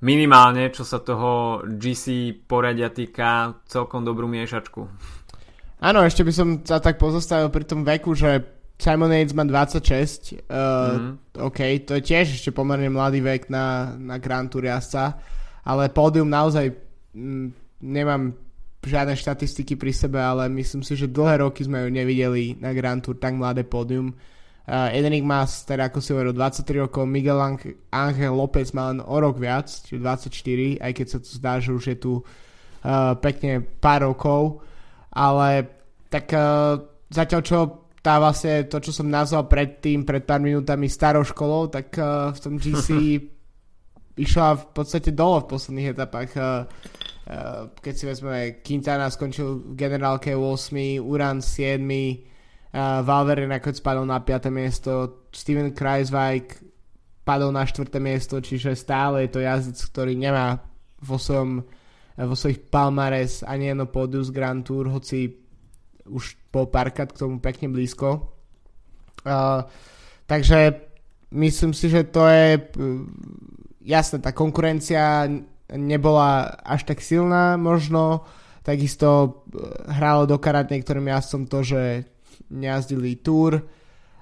minimálne, 0.06 0.70
čo 0.70 0.86
sa 0.86 1.02
toho 1.02 1.66
GC 1.66 2.38
poradia 2.46 2.94
týka, 2.94 3.58
celkom 3.66 4.06
dobrú 4.06 4.30
miešačku. 4.30 4.86
Áno, 5.82 6.06
ešte 6.06 6.22
by 6.22 6.34
som 6.38 6.62
sa 6.62 6.78
tak 6.78 7.02
pozostavil 7.02 7.50
pri 7.50 7.66
tom 7.66 7.82
veku, 7.82 8.14
že 8.14 8.46
Simon 8.80 9.12
Yates 9.12 9.36
má 9.36 9.44
26. 9.44 10.40
Uh, 10.48 10.56
mm. 10.96 11.14
OK, 11.36 11.60
to 11.84 12.00
je 12.00 12.04
tiež 12.08 12.32
ešte 12.32 12.56
pomerne 12.56 12.88
mladý 12.88 13.20
vek 13.20 13.52
na, 13.52 13.92
na 14.00 14.16
Grand 14.16 14.48
Tour 14.48 14.64
jazdca, 14.64 15.20
ale 15.68 15.92
pódium 15.92 16.32
naozaj 16.32 16.72
m, 17.12 17.20
mm, 17.20 17.48
nemám 17.84 18.32
žiadne 18.80 19.20
štatistiky 19.20 19.76
pri 19.76 19.92
sebe, 19.92 20.16
ale 20.16 20.48
myslím 20.48 20.80
si, 20.88 20.96
že 20.96 21.12
dlhé 21.12 21.44
roky 21.44 21.68
sme 21.68 21.84
ju 21.84 21.90
nevideli 21.92 22.56
na 22.64 22.72
Grand 22.72 23.04
Tour 23.04 23.20
tak 23.20 23.36
mladé 23.36 23.68
pódium. 23.68 24.16
Uh, 24.64 24.96
Edenik 24.96 25.28
má, 25.28 25.44
teda 25.44 25.92
ako 25.92 26.00
si 26.00 26.16
hovoril, 26.16 26.32
23 26.32 26.86
rokov, 26.88 27.04
Miguel 27.04 27.42
Angel 27.92 28.32
López 28.32 28.72
má 28.72 28.96
len 28.96 29.04
o 29.04 29.18
rok 29.20 29.36
viac, 29.36 29.68
čiže 29.68 30.00
24, 30.00 30.80
aj 30.80 30.92
keď 30.96 31.06
sa 31.12 31.18
to 31.20 31.30
zdá, 31.36 31.54
že 31.60 31.76
už 31.76 31.84
je 31.84 31.98
tu 32.00 32.24
uh, 32.24 33.18
pekne 33.20 33.60
pár 33.84 34.08
rokov, 34.08 34.64
ale 35.12 35.68
tak 36.08 36.32
uh, 36.32 36.80
zatiaľ 37.12 37.42
čo 37.44 37.89
tá 38.10 38.18
vlastne 38.18 38.66
to, 38.66 38.82
čo 38.82 38.90
som 38.90 39.06
nazval 39.06 39.46
predtým, 39.46 40.02
pred 40.02 40.26
pár 40.26 40.42
minútami 40.42 40.90
starou 40.90 41.22
školou, 41.22 41.70
tak 41.70 41.94
uh, 42.02 42.34
v 42.34 42.40
tom 42.42 42.58
GC 42.58 42.90
išla 44.26 44.58
v 44.58 44.66
podstate 44.74 45.14
dole 45.14 45.46
v 45.46 45.50
posledných 45.54 45.94
etapách. 45.94 46.32
Uh, 46.34 46.66
Eh, 47.30 47.64
keď 47.78 47.94
si 47.94 48.04
vezmeme, 48.10 48.58
Quintana 48.66 49.06
skončil 49.14 49.62
v 49.62 49.78
generálke 49.78 50.34
8, 50.34 50.98
Uran 50.98 51.46
7, 51.46 51.78
uh, 51.78 53.06
Valverde 53.06 53.46
nakoniec 53.46 53.78
spadol 53.78 54.10
na 54.10 54.18
5. 54.18 54.50
miesto, 54.50 54.90
Steven 55.30 55.70
Kreisweig 55.70 56.58
padol 57.22 57.54
na 57.54 57.70
4. 57.70 57.86
miesto, 58.02 58.42
čiže 58.42 58.74
stále 58.74 59.30
je 59.30 59.38
to 59.38 59.46
jazdec, 59.46 59.78
ktorý 59.78 60.18
nemá 60.18 60.58
vo, 61.06 61.22
svojom, 61.22 61.62
vo 62.18 62.34
svojich 62.34 62.66
palmares 62.74 63.46
ani 63.46 63.78
jedno 63.78 63.86
pódium 63.86 64.26
z 64.26 64.34
Grand 64.34 64.66
Tour, 64.66 64.90
hoci 64.90 65.30
už 66.10 66.34
bol 66.50 66.66
párkrát 66.68 67.10
k 67.10 67.20
tomu 67.20 67.38
pekne 67.38 67.70
blízko. 67.70 68.34
Uh, 69.26 69.68
takže 70.26 70.90
myslím 71.32 71.74
si, 71.74 71.90
že 71.90 72.08
to 72.08 72.26
je 72.26 72.58
jasné, 73.86 74.20
tá 74.20 74.32
konkurencia 74.32 75.30
nebola 75.70 76.58
až 76.66 76.84
tak 76.90 77.02
silná 77.02 77.54
možno, 77.58 78.26
takisto 78.66 79.08
e, 79.18 79.30
hrálo 79.94 80.26
do 80.26 80.42
karát 80.42 80.66
niektorým 80.66 81.10
jazdcom 81.10 81.46
to, 81.46 81.60
že 81.62 81.82
nejazdili 82.50 83.22
túr, 83.22 83.62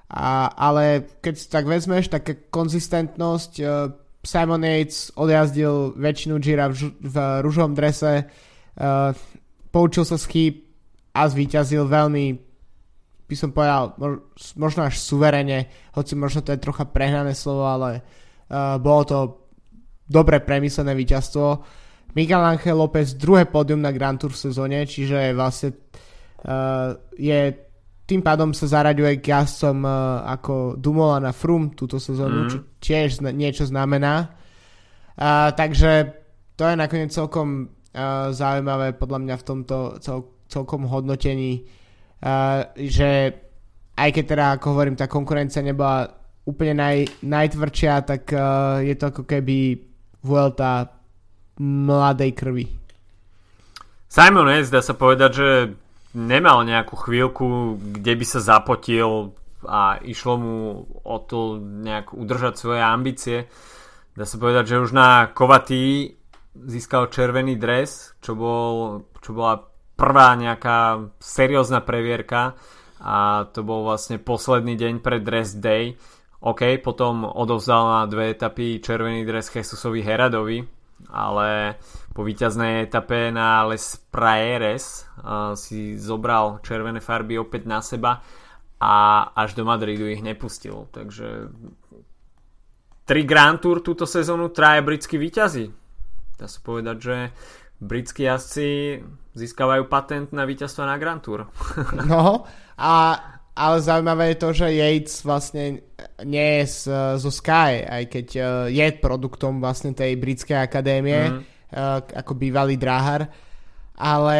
a, 0.08 0.52
ale 0.52 1.04
keď 1.20 1.34
si 1.36 1.46
tak 1.48 1.64
vezmeš, 1.68 2.08
taká 2.08 2.32
konzistentnosť, 2.48 3.52
uh, 3.60 3.92
Simon 4.24 4.64
Yates 4.64 5.12
odjazdil 5.12 5.92
väčšinu 6.00 6.40
Gira 6.40 6.72
v, 6.72 6.96
v 6.96 7.16
rúžovom 7.44 7.76
drese, 7.76 8.24
uh, 8.24 9.12
poučil 9.68 10.08
sa 10.08 10.16
z 10.16 10.24
chýb 10.32 10.54
a 11.18 11.26
zvíťazil 11.26 11.82
veľmi 11.82 12.46
by 13.28 13.36
som 13.36 13.52
povedal, 13.52 13.92
možno 14.56 14.88
až 14.88 14.96
suverene, 14.96 15.68
hoci 15.92 16.16
možno 16.16 16.40
to 16.40 16.56
je 16.56 16.64
trocha 16.64 16.88
prehnané 16.88 17.36
slovo, 17.36 17.68
ale 17.68 18.00
uh, 18.00 18.80
bolo 18.80 19.02
to 19.04 19.18
dobre 20.08 20.40
premyslené 20.40 20.96
víťazstvo. 20.96 21.60
Miguel 22.16 22.40
Angel 22.40 22.72
López 22.72 23.12
druhé 23.20 23.44
pódium 23.44 23.84
na 23.84 23.92
Grand 23.92 24.16
Tour 24.16 24.32
v 24.32 24.42
sezóne, 24.48 24.80
čiže 24.88 25.36
vlastne 25.36 25.76
uh, 25.76 26.96
je 27.20 27.68
tým 28.08 28.24
pádom 28.24 28.56
sa 28.56 28.64
zaraďuje 28.64 29.20
k 29.20 29.36
jazdcom 29.36 29.84
uh, 29.84 30.24
ako 30.24 30.80
Dumola 30.80 31.20
na 31.20 31.36
Frum 31.36 31.76
túto 31.76 32.00
sezónu, 32.00 32.48
mm. 32.48 32.48
čo 32.48 32.58
tiež 32.80 33.20
zna- 33.20 33.36
niečo 33.36 33.68
znamená. 33.68 34.32
Uh, 35.20 35.52
takže 35.52 36.16
to 36.56 36.64
je 36.64 36.80
nakoniec 36.80 37.12
celkom 37.12 37.68
uh, 37.68 38.32
zaujímavé 38.32 38.96
podľa 38.96 39.18
mňa 39.20 39.34
v 39.36 39.44
tomto 39.44 39.76
cel- 40.00 40.37
celkom 40.48 40.88
hodnotení, 40.88 41.68
že 42.74 43.10
aj 43.94 44.10
keď 44.10 44.24
teda, 44.24 44.46
ako 44.56 44.66
hovorím, 44.74 44.96
tá 44.96 45.06
konkurencia 45.06 45.62
nebola 45.62 46.08
úplne 46.48 46.74
naj, 46.74 47.22
najtvrdšia, 47.22 47.94
tak 48.08 48.32
je 48.82 48.94
to 48.96 49.04
ako 49.12 49.22
keby 49.28 49.84
Vuelta 50.18 50.88
mladej 51.62 52.32
krvi. 52.34 52.66
Simon 54.08 54.48
S. 54.48 54.72
dá 54.72 54.80
sa 54.80 54.96
povedať, 54.96 55.30
že 55.36 55.48
nemal 56.16 56.64
nejakú 56.64 56.96
chvíľku, 56.96 57.78
kde 57.78 58.12
by 58.16 58.24
sa 58.24 58.40
zapotil 58.40 59.36
a 59.68 60.00
išlo 60.00 60.34
mu 60.38 60.56
o 61.02 61.16
to 61.22 61.58
nejak 61.60 62.14
udržať 62.14 62.54
svoje 62.56 62.80
ambície. 62.80 63.46
Dá 64.16 64.24
sa 64.24 64.40
povedať, 64.40 64.74
že 64.74 64.82
už 64.82 64.90
na 64.96 65.30
Kovatý 65.30 66.14
získal 66.56 67.12
červený 67.12 67.54
dres, 67.60 68.16
čo, 68.18 68.34
bol, 68.34 69.02
čo 69.22 69.30
bola 69.36 69.62
prvá 69.98 70.38
nejaká 70.38 71.10
seriózna 71.18 71.82
previerka 71.82 72.54
a 73.02 73.50
to 73.50 73.66
bol 73.66 73.82
vlastne 73.82 74.22
posledný 74.22 74.78
deň 74.78 75.02
pred 75.02 75.26
dress 75.26 75.58
day 75.58 75.98
OK, 76.38 76.78
potom 76.78 77.26
odovzdal 77.26 77.82
na 77.82 78.02
dve 78.06 78.30
etapy 78.30 78.78
červený 78.78 79.26
dres 79.26 79.50
Jesusovi 79.50 80.06
Heradovi, 80.06 80.62
ale 81.10 81.74
po 82.14 82.22
víťaznej 82.22 82.86
etape 82.86 83.34
na 83.34 83.66
Les 83.66 83.98
Praeres 84.06 85.02
uh, 85.18 85.58
si 85.58 85.98
zobral 85.98 86.62
červené 86.62 87.02
farby 87.02 87.42
opäť 87.42 87.66
na 87.66 87.82
seba 87.82 88.22
a 88.78 88.94
až 89.34 89.58
do 89.58 89.66
Madridu 89.66 90.06
ich 90.06 90.22
nepustil. 90.22 90.86
Takže 90.94 91.50
tri 93.02 93.26
Grand 93.26 93.58
Tour 93.58 93.82
túto 93.82 94.06
sezónu 94.06 94.54
traja 94.54 94.78
britskí 94.78 95.18
víťazi. 95.18 95.74
Dá 96.38 96.46
sa 96.46 96.62
povedať, 96.62 96.96
že 97.02 97.16
britskí 97.78 98.26
jazdci 98.26 98.98
získavajú 99.38 99.86
patent 99.86 100.34
na 100.34 100.42
víťazstvo 100.42 100.82
na 100.82 100.98
Grand 100.98 101.22
Tour. 101.22 101.46
no, 102.10 102.42
a, 102.74 102.92
ale 103.54 103.76
zaujímavé 103.78 104.34
je 104.34 104.38
to, 104.42 104.48
že 104.50 104.74
Yates 104.74 105.22
vlastne 105.22 105.86
nie 106.26 106.48
je 106.62 106.64
z, 106.66 106.80
zo 107.22 107.30
Sky, 107.30 107.86
aj 107.86 108.04
keď 108.10 108.26
uh, 108.38 108.44
je 108.66 108.86
produktom 108.98 109.62
vlastne 109.62 109.94
tej 109.94 110.18
britskej 110.18 110.58
akadémie, 110.58 111.38
mm. 111.38 111.42
ako 112.18 112.32
bývalý 112.34 112.74
dráhar, 112.74 113.30
ale 113.94 114.36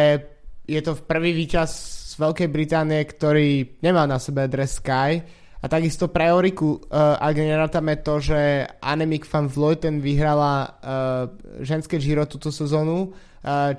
je 0.67 0.81
to 0.83 0.99
prvý 0.99 1.31
víťaz 1.31 1.71
z 2.11 2.13
Veľkej 2.19 2.49
Británie, 2.51 2.99
ktorý 3.07 3.79
nemal 3.79 4.07
na 4.07 4.19
sebe 4.19 4.51
dres 4.51 4.83
Sky, 4.83 5.23
a 5.59 5.67
takisto 5.67 6.07
pre 6.07 6.31
Oriku, 6.31 6.79
uh, 6.87 7.19
ak 7.19 7.35
nerátame 7.35 7.99
to, 7.99 8.23
že 8.23 8.63
Annemiek 8.79 9.27
van 9.27 9.51
Vleuten 9.51 9.99
vyhrala 9.99 10.53
uh, 10.63 10.71
ženské 11.59 11.99
Giro 11.99 12.23
túto 12.31 12.47
sezónu, 12.47 13.11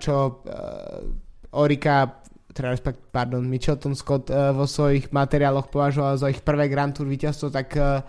čo 0.00 0.44
uh, 0.44 1.56
Orika, 1.56 2.20
teda 2.50 2.74
pardon, 3.12 3.44
Mitchelton 3.44 3.92
Scott 3.92 4.32
uh, 4.32 4.56
vo 4.56 4.64
svojich 4.64 5.12
materiáloch 5.12 5.68
považoval 5.68 6.16
za 6.16 6.32
ich 6.32 6.40
prvé 6.40 6.72
Grand 6.72 6.96
Tour 6.96 7.06
víťazstvo, 7.06 7.52
tak 7.52 7.76
uh, 7.76 8.00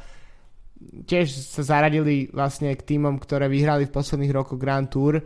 tiež 0.82 1.30
sa 1.30 1.62
zaradili 1.62 2.26
vlastne 2.34 2.74
k 2.74 2.82
týmom, 2.82 3.22
ktoré 3.22 3.46
vyhrali 3.46 3.86
v 3.86 3.94
posledných 3.94 4.34
rokoch 4.34 4.58
Grand 4.58 4.90
Tour. 4.90 5.22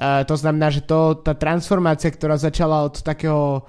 To 0.00 0.34
znamená, 0.34 0.74
že 0.74 0.82
to, 0.82 1.22
tá 1.22 1.38
transformácia, 1.38 2.10
ktorá 2.10 2.34
začala 2.40 2.82
od 2.82 2.98
takého 2.98 3.62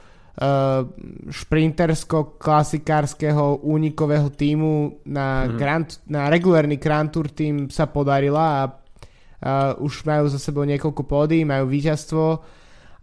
šprintersko-klasikárskeho 1.30 3.62
únikového 3.62 4.34
týmu 4.34 5.06
na, 5.06 5.46
mm-hmm. 5.46 5.60
Grand, 5.60 6.00
na 6.10 6.28
regulárny 6.28 6.76
Grand 6.76 7.08
Tour 7.14 7.30
tým 7.32 7.70
sa 7.72 7.88
podarila 7.88 8.64
a 8.64 8.66
uh, 9.46 9.78
už 9.78 10.02
majú 10.10 10.26
za 10.26 10.42
sebou 10.42 10.66
niekoľko 10.66 11.06
pódy, 11.06 11.46
majú 11.46 11.70
víťazstvo. 11.70 12.26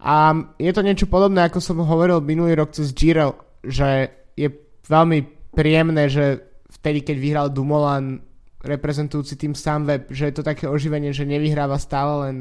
A 0.03 0.35
je 0.59 0.71
to 0.75 0.83
niečo 0.83 1.07
podobné, 1.07 1.47
ako 1.47 1.63
som 1.63 1.79
hovoril 1.79 2.19
minulý 2.19 2.59
rok 2.59 2.75
cez 2.75 2.91
Giro, 2.91 3.55
že 3.63 4.11
je 4.35 4.51
veľmi 4.83 5.49
príjemné, 5.55 6.11
že 6.11 6.43
vtedy, 6.67 7.07
keď 7.07 7.17
vyhral 7.23 7.47
Dumoulin 7.47 8.19
reprezentujúci 8.59 9.39
tým 9.39 9.55
Sunweb, 9.55 10.11
že 10.11 10.27
je 10.27 10.35
to 10.35 10.43
také 10.43 10.67
oživenie, 10.67 11.15
že 11.15 11.23
nevyhráva 11.23 11.79
stále 11.79 12.13
len 12.27 12.35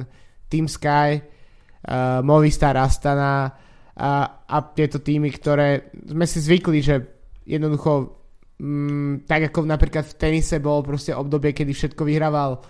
Team 0.50 0.66
Sky, 0.66 1.22
uh, 1.22 2.18
Movistar 2.26 2.74
Astana, 2.74 3.54
a, 3.92 4.40
a 4.48 4.56
tieto 4.72 5.04
týmy, 5.04 5.28
ktoré 5.28 5.92
sme 5.92 6.24
si 6.24 6.40
zvykli, 6.40 6.80
že 6.80 6.96
jednoducho 7.44 8.16
mm, 8.56 9.28
tak 9.28 9.52
ako 9.52 9.68
napríklad 9.68 10.04
v 10.08 10.16
tenise 10.16 10.56
bolo 10.64 10.80
proste 10.80 11.12
obdobie, 11.12 11.52
kedy 11.52 11.72
všetko 11.76 12.02
vyhrával 12.08 12.62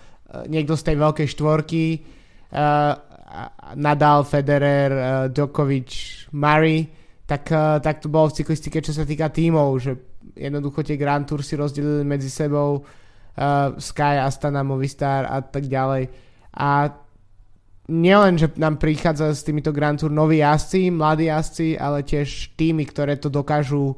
niekto 0.49 0.73
z 0.73 0.83
tej 0.91 0.95
veľkej 0.97 1.27
štvorky 1.29 1.83
uh, 1.99 2.93
Nadal, 3.77 4.25
Federer, 4.25 4.91
uh, 4.91 5.03
Djokovic, 5.29 5.91
Murray 6.33 6.89
tak, 7.23 7.47
uh, 7.53 7.79
tak 7.79 8.03
to 8.03 8.11
bolo 8.11 8.29
v 8.29 8.43
cyklistike, 8.43 8.81
čo 8.83 8.91
sa 8.93 9.07
týka 9.07 9.31
tímov, 9.31 9.69
že 9.79 9.91
jednoducho 10.35 10.81
tie 10.83 10.99
Grand 10.99 11.23
Tour 11.23 11.45
si 11.45 11.53
rozdelili 11.53 12.03
medzi 12.03 12.27
sebou 12.29 12.83
Sky, 13.81 14.21
Astana, 14.21 14.61
Movistar 14.61 15.25
a 15.25 15.41
tak 15.41 15.65
ďalej 15.65 16.05
a 16.53 16.85
nielen, 17.89 18.37
že 18.37 18.53
nám 18.61 18.77
prichádza 18.77 19.33
s 19.33 19.41
týmito 19.41 19.73
Grand 19.73 19.97
Tour 19.97 20.13
noví 20.13 20.39
jazdci, 20.39 20.93
mladí 20.93 21.27
jazdci, 21.27 21.75
ale 21.75 22.05
tiež 22.05 22.53
týmy, 22.53 22.85
ktoré 22.85 23.17
to 23.17 23.33
dokážu 23.33 23.97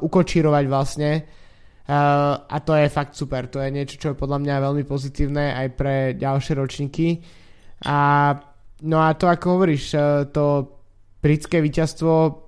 ukočírovať 0.00 0.64
vlastne. 0.66 1.10
Uh, 1.86 2.42
a 2.50 2.56
to 2.66 2.74
je 2.74 2.90
fakt 2.90 3.14
super. 3.14 3.46
To 3.46 3.62
je 3.62 3.70
niečo, 3.70 3.96
čo 3.96 4.08
je 4.10 4.18
podľa 4.18 4.42
mňa 4.42 4.64
veľmi 4.66 4.84
pozitívne 4.84 5.54
aj 5.54 5.68
pre 5.78 5.94
ďalšie 6.18 6.58
ročníky. 6.58 7.22
A 7.86 7.98
no 8.82 8.98
a 8.98 9.14
to, 9.14 9.30
ako 9.30 9.46
hovoríš, 9.54 9.94
uh, 9.94 10.26
to 10.26 10.76
britské 11.22 11.62
víťazstvo 11.62 12.46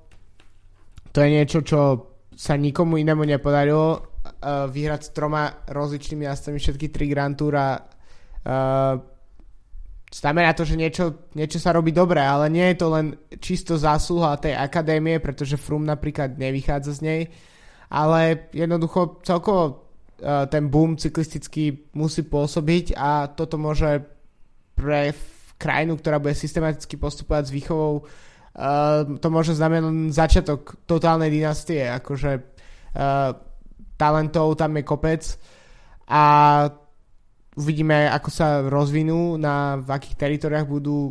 to 1.13 1.19
je 1.25 1.35
niečo, 1.35 1.61
čo 1.65 1.81
sa 2.39 2.55
nikomu 2.55 3.01
inému 3.01 3.27
nepodarilo 3.27 3.99
uh, 3.99 4.71
vyhrať 4.71 5.11
s 5.11 5.11
troma 5.11 5.67
rozličnými 5.67 6.23
jazdcami 6.29 6.59
všetky 6.63 6.87
tri 6.95 7.11
Grand 7.11 7.35
Tour 7.35 7.59
a 7.59 7.75
uh, 7.75 8.95
znamená 10.07 10.55
to, 10.55 10.63
že 10.63 10.79
niečo, 10.79 11.35
niečo 11.35 11.59
sa 11.59 11.75
robí 11.75 11.91
dobre, 11.91 12.23
ale 12.23 12.47
nie 12.53 12.71
je 12.71 12.77
to 12.79 12.87
len 12.95 13.07
čisto 13.43 13.75
zásluha 13.75 14.39
tej 14.39 14.55
akadémie, 14.55 15.19
pretože 15.19 15.59
Frum 15.59 15.83
napríklad 15.83 16.39
nevychádza 16.39 16.93
z 16.95 17.01
nej, 17.03 17.21
ale 17.89 18.49
jednoducho 18.53 19.21
celkovo 19.25 19.63
uh, 19.67 20.47
ten 20.49 20.69
boom 20.69 20.97
cyklistický 20.97 21.93
musí 21.97 22.25
pôsobiť 22.25 22.97
a 22.97 23.29
toto 23.33 23.57
môže 23.57 24.05
pre 24.77 25.13
krajinu, 25.59 25.99
ktorá 25.99 26.23
bude 26.23 26.39
systematicky 26.39 26.95
postupovať 26.95 27.51
s 27.51 27.55
výchovou, 27.55 28.07
uh, 28.07 29.19
to 29.19 29.29
môže 29.29 29.59
znamenať 29.59 30.15
začiatok 30.15 30.79
totálnej 30.87 31.33
dynastie, 31.33 31.83
akože 31.91 32.31
uh, 32.39 33.35
talentov 33.99 34.55
tam 34.55 34.79
je 34.79 34.85
kopec 34.87 35.23
a 36.09 36.25
Uvidíme, 37.59 38.07
ako 38.07 38.31
sa 38.31 38.63
rozvinú, 38.63 39.35
na 39.35 39.83
v 39.83 39.91
akých 39.91 40.15
teritoriách 40.15 40.67
budú 40.71 41.11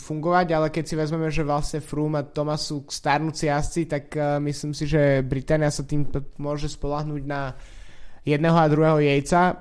fungovať, 0.00 0.46
ale 0.56 0.72
keď 0.72 0.84
si 0.88 0.94
vezmeme, 0.96 1.28
že 1.28 1.44
vlastne 1.44 1.84
Froome 1.84 2.20
a 2.20 2.24
Thomas 2.24 2.64
sú 2.64 2.88
starnúci 2.88 3.52
jazdci, 3.52 3.84
tak 3.84 4.04
uh, 4.16 4.40
myslím 4.40 4.72
si, 4.72 4.88
že 4.88 5.20
Británia 5.20 5.68
sa 5.68 5.84
tým 5.84 6.08
môže 6.40 6.72
spolahnúť 6.72 7.22
na 7.28 7.52
jedného 8.24 8.56
a 8.56 8.70
druhého 8.72 8.98
jejca 9.04 9.60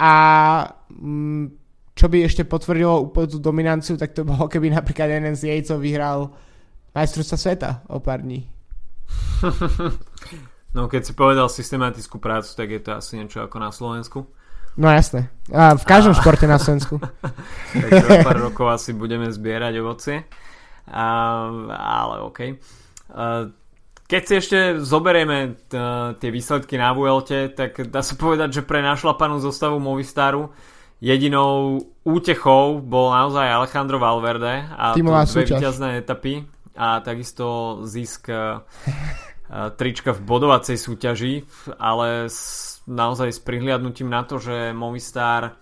a 0.00 0.14
mm, 0.90 1.44
čo 1.94 2.06
by 2.08 2.26
ešte 2.26 2.48
potvrdilo 2.48 3.12
úplne 3.12 3.28
tú 3.30 3.38
dominanciu, 3.38 3.94
tak 3.94 4.16
to 4.16 4.26
bolo, 4.26 4.50
keby 4.50 4.72
napríklad 4.72 5.12
jeden 5.12 5.36
z 5.36 5.52
jejcov 5.52 5.78
vyhral 5.78 6.34
majstrovstva 6.96 7.36
sveta 7.38 7.70
o 7.86 8.02
pár 8.02 8.26
dní. 8.26 8.50
No 10.70 10.86
keď 10.86 11.02
si 11.02 11.12
povedal 11.18 11.50
systematickú 11.50 12.22
prácu, 12.22 12.54
tak 12.54 12.70
je 12.70 12.78
to 12.78 12.94
asi 12.94 13.18
niečo 13.18 13.42
ako 13.42 13.58
na 13.58 13.74
Slovensku. 13.74 14.22
No 14.80 14.88
jasné. 14.88 15.28
A 15.52 15.76
v 15.76 15.84
každom 15.84 16.16
a... 16.16 16.18
športe 16.18 16.48
na 16.48 16.56
Slovensku. 16.56 16.96
Takže 17.76 18.06
o 18.08 18.16
pár 18.24 18.38
rokov 18.40 18.66
asi 18.72 18.96
budeme 18.96 19.28
zbierať 19.28 19.74
ovocie. 19.84 20.24
A, 20.88 21.06
ale 21.76 22.24
OK. 22.24 22.38
A, 23.12 23.52
keď 24.08 24.22
si 24.24 24.34
ešte 24.40 24.58
zoberieme 24.80 25.60
t- 25.68 25.78
tie 26.16 26.30
výsledky 26.32 26.80
na 26.80 26.96
Vuelte, 26.96 27.52
tak 27.52 27.92
dá 27.92 28.00
sa 28.00 28.16
povedať, 28.16 28.58
že 28.58 28.66
pre 28.66 28.80
našlapanú 28.80 29.38
zostavu 29.38 29.76
Movistaru 29.78 30.50
jedinou 30.98 31.84
útechou 32.02 32.80
bol 32.80 33.12
naozaj 33.12 33.46
Alejandro 33.46 34.00
Valverde 34.00 34.64
a 34.66 34.96
Tímová 34.96 35.28
dve 35.28 35.46
víťazné 35.46 36.02
etapy 36.02 36.42
a 36.74 37.04
takisto 37.04 37.80
zisk 37.86 38.32
trička 39.50 40.10
v 40.14 40.20
bodovacej 40.22 40.76
súťaži, 40.78 41.34
ale 41.78 42.30
naozaj 42.86 43.32
s 43.32 43.40
prihliadnutím 43.42 44.08
na 44.08 44.24
to, 44.24 44.38
že 44.38 44.72
Movistar 44.72 45.60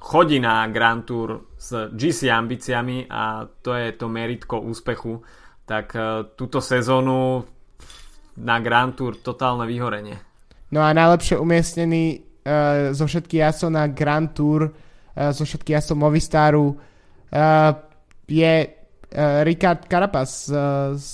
chodí 0.00 0.40
na 0.40 0.66
Grand 0.72 1.04
Tour 1.04 1.52
s 1.60 1.92
GC 1.92 2.32
ambíciami 2.32 3.06
a 3.10 3.44
to 3.62 3.76
je 3.76 3.92
to 3.92 4.08
meritko 4.08 4.64
úspechu, 4.64 5.20
tak 5.68 5.92
e, 5.92 6.24
túto 6.34 6.64
sezónu 6.64 7.44
na 8.40 8.56
Grand 8.64 8.96
Tour 8.96 9.20
totálne 9.20 9.68
vyhorenie. 9.68 10.16
No 10.72 10.80
a 10.80 10.94
najlepšie 10.94 11.34
umiestnený 11.34 12.22
uh, 12.46 12.94
zo 12.94 13.04
všetkých 13.10 13.42
jazdcov 13.42 13.70
na 13.74 13.90
Grand 13.90 14.30
Tour, 14.30 14.70
uh, 14.70 15.34
zo 15.34 15.42
všetkých 15.42 15.76
jazdcov 15.76 15.98
Movistaru 15.98 16.66
uh, 16.70 16.78
je 18.30 18.54
uh, 18.70 19.42
Ricard 19.42 19.90
Carapaz 19.90 20.46
uh, 20.46 20.94
z 20.94 21.10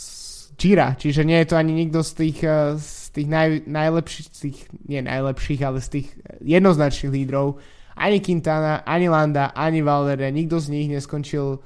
Gira, 0.60 0.92
čiže 0.92 1.24
nie 1.24 1.40
je 1.40 1.48
to 1.48 1.56
ani 1.56 1.72
nikto 1.72 2.04
z 2.04 2.12
tých 2.20 2.38
uh, 2.44 2.76
tých 3.16 3.28
naj, 3.28 3.48
najlepších, 3.64 4.28
tých, 4.28 4.58
nie 4.84 5.00
najlepších, 5.00 5.60
ale 5.64 5.80
z 5.80 5.88
tých 6.00 6.08
jednoznačných 6.44 7.12
lídrov, 7.12 7.56
ani 7.96 8.20
Quintana, 8.20 8.84
ani 8.84 9.08
Landa, 9.08 9.56
ani 9.56 9.80
Valverde, 9.80 10.28
nikto 10.28 10.60
z 10.60 10.68
nich 10.68 10.88
neskončil 10.92 11.64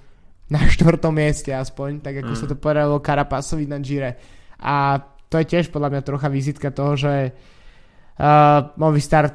na 0.50 0.62
štvrtom 0.62 1.14
mieste 1.14 1.50
aspoň, 1.50 2.02
tak 2.02 2.22
ako 2.22 2.32
mm. 2.34 2.38
sa 2.38 2.46
to 2.46 2.56
podarilo 2.58 3.02
Karapasovi 3.02 3.66
na 3.66 3.82
Gire. 3.82 4.18
A 4.62 4.98
to 5.30 5.38
je 5.38 5.46
tiež 5.46 5.70
podľa 5.70 5.94
mňa 5.94 6.02
trocha 6.06 6.26
vizitka 6.30 6.74
toho, 6.74 6.98
že 6.98 7.34
uh, 7.34 8.74
Movistar 8.78 9.30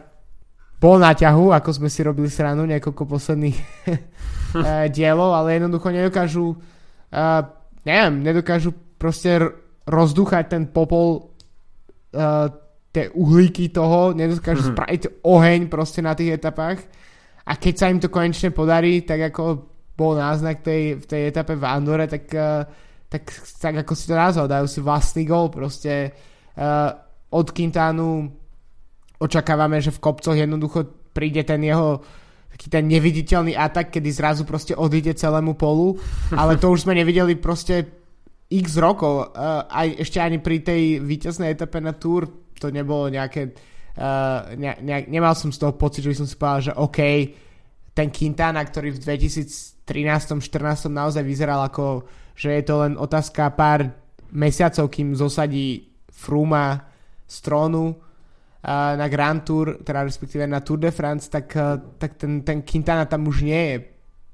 bol 0.76 1.00
na 1.00 1.16
ťahu, 1.16 1.56
ako 1.56 1.70
sme 1.72 1.88
si 1.88 2.04
robili 2.04 2.28
sranu 2.28 2.68
niekoľko 2.68 3.04
posledných 3.08 3.58
uh, 3.60 4.88
dielov, 4.96 5.36
ale 5.36 5.60
jednoducho 5.60 5.88
nedokážu 5.92 6.56
uh, 6.56 7.44
neviem, 7.86 8.26
nedokážu 8.26 8.74
proste 8.98 9.40
rozdúchať 9.86 10.44
ten 10.50 10.64
popol 10.66 11.35
uh, 12.16 12.48
tie 12.96 13.12
uhlíky 13.12 13.70
toho, 13.76 14.16
nedokážu 14.16 14.72
mm-hmm. 14.72 14.76
spraviť 14.80 15.02
oheň 15.28 15.62
proste 15.68 16.00
na 16.00 16.16
tých 16.16 16.40
etapách 16.40 16.80
a 17.46 17.60
keď 17.60 17.74
sa 17.76 17.92
im 17.92 18.00
to 18.00 18.08
konečne 18.08 18.56
podarí, 18.56 19.04
tak 19.04 19.36
ako 19.36 19.44
bol 19.94 20.16
náznak 20.16 20.64
tej, 20.64 21.00
v 21.00 21.06
tej 21.06 21.22
etape 21.30 21.60
v 21.60 21.68
Andore, 21.68 22.08
tak, 22.08 22.26
uh, 22.32 22.64
tak, 23.12 23.24
tak 23.60 23.84
ako 23.84 23.94
si 23.94 24.08
to 24.08 24.16
nazval, 24.16 24.48
dajú 24.48 24.68
si 24.68 24.80
vlastný 24.80 25.28
gol, 25.28 25.52
proste 25.52 26.16
uh, 26.56 26.90
od 27.36 27.48
Quintánu 27.52 28.32
očakávame, 29.20 29.84
že 29.84 29.92
v 29.92 30.04
kopcoch 30.04 30.36
jednoducho 30.36 31.12
príde 31.16 31.44
ten 31.44 31.64
jeho 31.64 32.04
taký 32.56 32.72
ten 32.72 32.88
neviditeľný 32.88 33.52
atak, 33.52 33.92
kedy 33.92 34.10
zrazu 34.16 34.48
proste 34.48 34.72
odíde 34.72 35.12
celému 35.12 35.60
polu, 35.60 36.00
ale 36.32 36.56
to 36.56 36.72
už 36.72 36.88
sme 36.88 36.96
nevideli 36.96 37.36
proste 37.36 37.84
x 38.50 38.78
rokov. 38.78 39.34
Uh, 39.34 39.66
aj 39.66 39.88
ešte 40.06 40.22
ani 40.22 40.38
pri 40.38 40.62
tej 40.62 41.02
víťaznej 41.02 41.54
etape 41.54 41.82
na 41.82 41.98
Tour 41.98 42.30
to 42.56 42.72
nebolo 42.72 43.12
nejaké 43.12 43.52
uh, 43.98 44.56
ne, 44.56 44.78
ne, 44.80 45.06
nemal 45.10 45.36
som 45.36 45.52
z 45.52 45.60
toho 45.60 45.74
pocit, 45.76 46.06
že 46.06 46.12
by 46.14 46.18
som 46.24 46.28
si 46.28 46.36
povedal, 46.38 46.62
že 46.72 46.74
OK, 46.78 47.00
ten 47.96 48.12
Quintana, 48.12 48.62
ktorý 48.64 48.96
v 48.96 49.00
2013-14 49.02 50.92
naozaj 50.92 51.24
vyzeral 51.24 51.64
ako, 51.68 52.06
že 52.36 52.60
je 52.60 52.64
to 52.68 52.76
len 52.84 52.94
otázka 53.00 53.56
pár 53.56 53.88
mesiacov, 54.36 54.92
kým 54.92 55.16
zosadí 55.16 55.96
Fruma 56.12 56.80
z 57.24 57.38
trónu, 57.40 57.96
na 58.66 59.08
Grand 59.08 59.46
Tour, 59.46 59.78
teda 59.86 60.02
respektíve 60.02 60.50
na 60.50 60.60
Tour 60.60 60.82
de 60.82 60.90
France, 60.90 61.30
tak, 61.30 61.54
tak 62.02 62.18
ten, 62.18 62.42
ten 62.42 62.66
Quintana 62.66 63.06
tam 63.06 63.30
už 63.30 63.46
nie 63.46 63.62
je. 63.62 63.76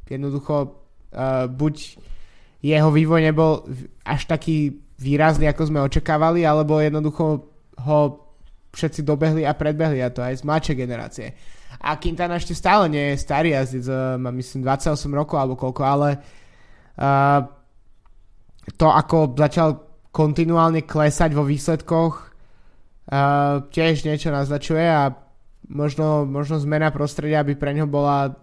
Jednoducho 0.08 0.56
uh, 0.63 1.47
buď 1.52 1.76
jeho 2.62 2.89
vývoj 2.93 3.21
nebol 3.26 3.65
až 4.06 4.30
taký 4.30 4.82
výrazný, 5.02 5.50
ako 5.50 5.74
sme 5.74 5.82
očakávali, 5.82 6.45
alebo 6.45 6.78
jednoducho 6.78 7.50
ho 7.82 8.00
všetci 8.71 9.02
dobehli 9.04 9.43
a 9.43 9.58
predbehli 9.58 10.00
a 10.00 10.13
to 10.13 10.21
aj 10.21 10.39
z 10.39 10.47
mladšej 10.47 10.76
generácie. 10.78 11.28
A 11.82 11.97
Quintana 11.97 12.38
ešte 12.38 12.54
stále 12.54 12.88
nie 12.88 13.13
je 13.13 13.24
starý 13.26 13.58
jazdec, 13.58 13.86
má 14.21 14.30
myslím 14.30 14.62
28 14.63 14.95
rokov 15.17 15.41
alebo 15.41 15.58
koľko, 15.58 15.82
ale 15.82 16.10
uh, 17.02 17.41
to 18.78 18.88
ako 18.88 19.34
začal 19.34 19.69
kontinuálne 20.13 20.86
klesať 20.86 21.34
vo 21.34 21.41
výsledkoch 21.41 22.13
uh, 23.10 23.65
tiež 23.74 24.06
niečo 24.06 24.30
naznačuje 24.30 24.84
a 24.86 25.10
možno, 25.71 26.30
možno 26.30 26.62
zmena 26.62 26.93
prostredia 26.93 27.41
by 27.41 27.58
pre 27.58 27.74
ňo 27.74 27.89
bola 27.89 28.36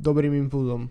dobrým 0.00 0.32
impulzom. 0.48 0.88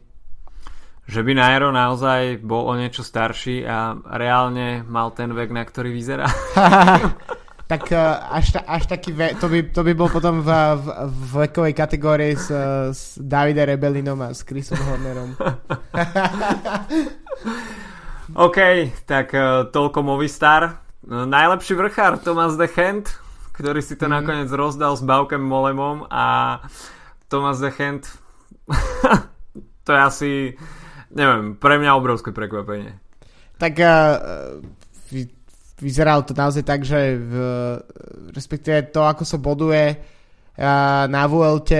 Že 1.05 1.21
by 1.21 1.31
Nairo 1.37 1.69
naozaj 1.69 2.41
bol 2.41 2.65
o 2.65 2.73
niečo 2.73 3.05
starší 3.05 3.61
a 3.61 3.93
reálne 4.17 4.81
mal 4.89 5.13
ten 5.13 5.29
vek, 5.29 5.53
na 5.53 5.61
ktorý 5.61 5.93
vyzerá. 5.93 6.25
tak 7.71 7.93
uh, 7.93 8.25
až, 8.33 8.57
ta, 8.57 8.61
až 8.65 8.89
taký 8.89 9.13
ve, 9.13 9.37
to, 9.37 9.45
by, 9.45 9.69
to 9.69 9.81
by 9.85 9.93
bol 9.93 10.09
potom 10.09 10.41
v, 10.41 10.49
v, 10.49 10.85
v 11.05 11.31
vekovej 11.45 11.73
kategórii 11.77 12.33
s, 12.33 12.49
s 12.89 13.01
Davide 13.21 13.69
Rebelinom 13.69 14.17
a 14.25 14.33
s 14.33 14.41
Chrisom 14.41 14.81
Hornerom. 14.81 15.37
OK, 18.49 18.57
tak 19.05 19.29
uh, 19.37 19.69
toľko 19.69 20.01
Movistar. 20.01 20.81
No, 21.05 21.29
najlepší 21.29 21.77
vrchár 21.77 22.17
Thomas 22.17 22.57
de 22.57 22.65
Gent, 22.65 23.13
ktorý 23.53 23.77
si 23.85 23.93
to 23.93 24.09
mm. 24.09 24.13
nakoniec 24.13 24.49
rozdal 24.49 24.97
s 24.97 25.05
Baukem 25.05 25.41
Molemom 25.41 26.09
a 26.09 26.57
Thomas 27.29 27.61
de 27.61 27.69
Gent 27.69 28.25
to 29.85 29.89
je 29.93 30.01
asi 30.01 30.31
neviem, 31.15 31.55
pre 31.55 31.79
mňa 31.79 31.95
obrovské 31.95 32.35
prekvapenie. 32.35 32.99
Tak 33.55 33.73
uh, 33.79 34.59
vy, 35.09 35.31
vyzeralo 35.79 36.27
to 36.27 36.35
naozaj 36.35 36.63
tak, 36.67 36.83
že 36.83 37.15
v, 37.15 37.33
respektíve 38.35 38.91
to, 38.91 39.07
ako 39.07 39.23
sa 39.23 39.39
boduje 39.39 39.95
uh, 39.95 41.07
na 41.07 41.23
VLT 41.25 41.71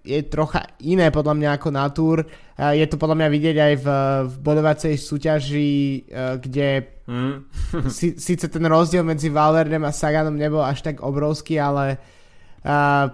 je 0.00 0.20
trocha 0.26 0.64
iné 0.80 1.12
podľa 1.12 1.34
mňa 1.36 1.50
ako 1.60 1.68
na 1.70 1.84
Tour. 1.92 2.24
Je 2.56 2.86
to 2.88 2.96
podľa 2.96 3.20
mňa 3.20 3.28
vidieť 3.36 3.56
aj 3.56 3.74
v, 3.76 3.86
v 4.32 4.34
bodovacej 4.40 4.94
súťaži, 4.96 6.08
kde 6.40 6.68
mm. 7.04 7.36
si, 7.96 8.16
síce 8.16 8.48
ten 8.48 8.64
rozdiel 8.64 9.04
medzi 9.04 9.28
Valverdem 9.28 9.84
a 9.84 9.92
Saganom 9.92 10.40
nebol 10.40 10.64
až 10.64 10.80
tak 10.80 11.04
obrovský, 11.04 11.60
ale 11.60 12.00
uh, 12.64 13.12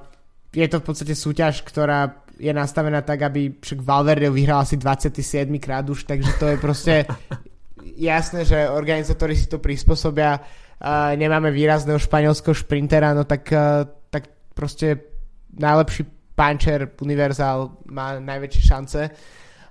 je 0.55 0.67
to 0.71 0.79
v 0.79 0.87
podstate 0.87 1.15
súťaž, 1.19 1.67
ktorá 1.67 2.26
je 2.37 2.53
nastavená 2.53 3.01
tak, 3.01 3.23
aby 3.23 3.57
však 3.61 3.81
Valverde 3.81 4.31
vyhral 4.31 4.61
asi 4.61 4.77
27 4.77 5.59
krát 5.59 5.89
už, 5.89 6.05
takže 6.05 6.31
to 6.39 6.47
je 6.53 6.57
proste 6.57 6.95
jasné, 7.97 8.45
že 8.45 8.69
organizátori 8.69 9.37
si 9.37 9.49
to 9.49 9.59
prispôsobia. 9.59 10.41
Uh, 10.77 11.17
nemáme 11.17 11.49
výrazného 11.49 11.97
španielského 11.97 12.53
šprintera, 12.53 13.17
no 13.17 13.25
tak, 13.25 13.49
uh, 13.49 13.89
tak 14.13 14.29
proste 14.53 15.09
najlepší 15.57 16.05
puncher, 16.37 16.93
univerzál 17.01 17.81
má 17.89 18.21
najväčšie 18.21 18.63
šance. 18.63 19.01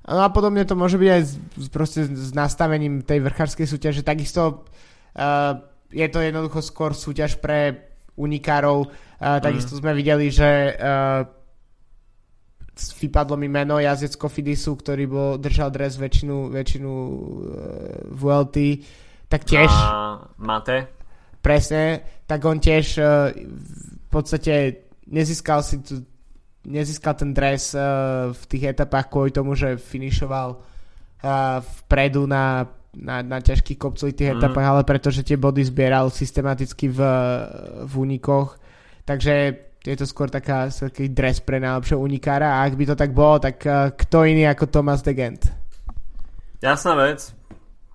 No 0.10 0.26
a 0.26 0.30
podobne 0.34 0.66
to 0.66 0.74
môže 0.74 0.98
byť 0.98 1.10
aj 1.10 1.22
s, 1.22 1.34
proste 1.70 2.10
s 2.10 2.34
nastavením 2.34 3.06
tej 3.06 3.22
vrchárskej 3.22 3.70
súťaže. 3.70 4.02
Takisto 4.02 4.66
uh, 5.14 5.62
je 5.94 6.08
to 6.10 6.26
jednoducho 6.26 6.66
skôr 6.66 6.98
súťaž 6.98 7.38
pre 7.38 7.90
unikárov. 8.18 8.90
Uh, 9.22 9.38
takisto 9.38 9.78
mm. 9.78 9.80
sme 9.82 9.92
videli, 9.94 10.34
že 10.34 10.74
uh, 10.74 11.26
vypadlo 12.76 13.40
mi 13.40 13.48
meno 13.48 13.80
jazdec 13.80 14.16
Kofidisu, 14.20 14.76
ktorý 14.76 15.04
bol, 15.08 15.32
držal 15.40 15.72
dres 15.72 15.96
väčšinu, 15.96 16.52
väčšinu 16.52 16.92
uh, 16.92 17.16
VLT. 18.12 18.58
Tak 19.32 19.42
tiež... 19.48 19.72
A 19.72 20.20
Mate? 20.38 20.92
Presne. 21.40 22.04
Tak 22.28 22.40
on 22.46 22.60
tiež 22.60 22.86
uh, 23.00 23.32
v 23.32 24.08
podstate 24.12 24.86
nezískal 25.08 25.62
si 25.64 25.82
tu 25.82 26.04
nezískal 26.66 27.14
ten 27.14 27.32
dres 27.32 27.78
uh, 27.78 28.34
v 28.34 28.44
tých 28.50 28.74
etapách 28.74 29.08
kvôli 29.14 29.30
tomu, 29.30 29.54
že 29.54 29.78
finišoval 29.78 30.58
uh, 30.58 31.62
vpredu 31.62 32.26
na, 32.26 32.66
na, 32.98 33.22
na 33.22 33.38
ťažkých 33.38 33.78
kopcovitých 33.78 34.34
mm. 34.34 34.36
etapách, 34.42 34.68
ale 34.68 34.82
pretože 34.82 35.22
tie 35.22 35.38
body 35.38 35.62
zbieral 35.62 36.10
systematicky 36.10 36.90
v, 36.90 37.00
v 37.86 37.94
únikoch. 37.94 38.58
Takže 39.06 39.34
je 39.86 39.98
to 39.98 40.10
skôr 40.10 40.34
taká, 40.34 40.74
taký 40.74 41.14
dres 41.14 41.38
pre 41.46 41.62
najlepšieho 41.62 42.02
unikára 42.02 42.58
a 42.58 42.66
ak 42.66 42.74
by 42.74 42.86
to 42.90 42.96
tak 42.98 43.14
bolo, 43.14 43.38
tak 43.38 43.62
uh, 43.70 43.94
kto 43.94 44.26
iný 44.26 44.50
ako 44.50 44.66
Thomas 44.74 45.06
de 45.06 45.14
Gent? 45.14 45.42
Jasná 46.60 46.98
vec. 46.98 47.30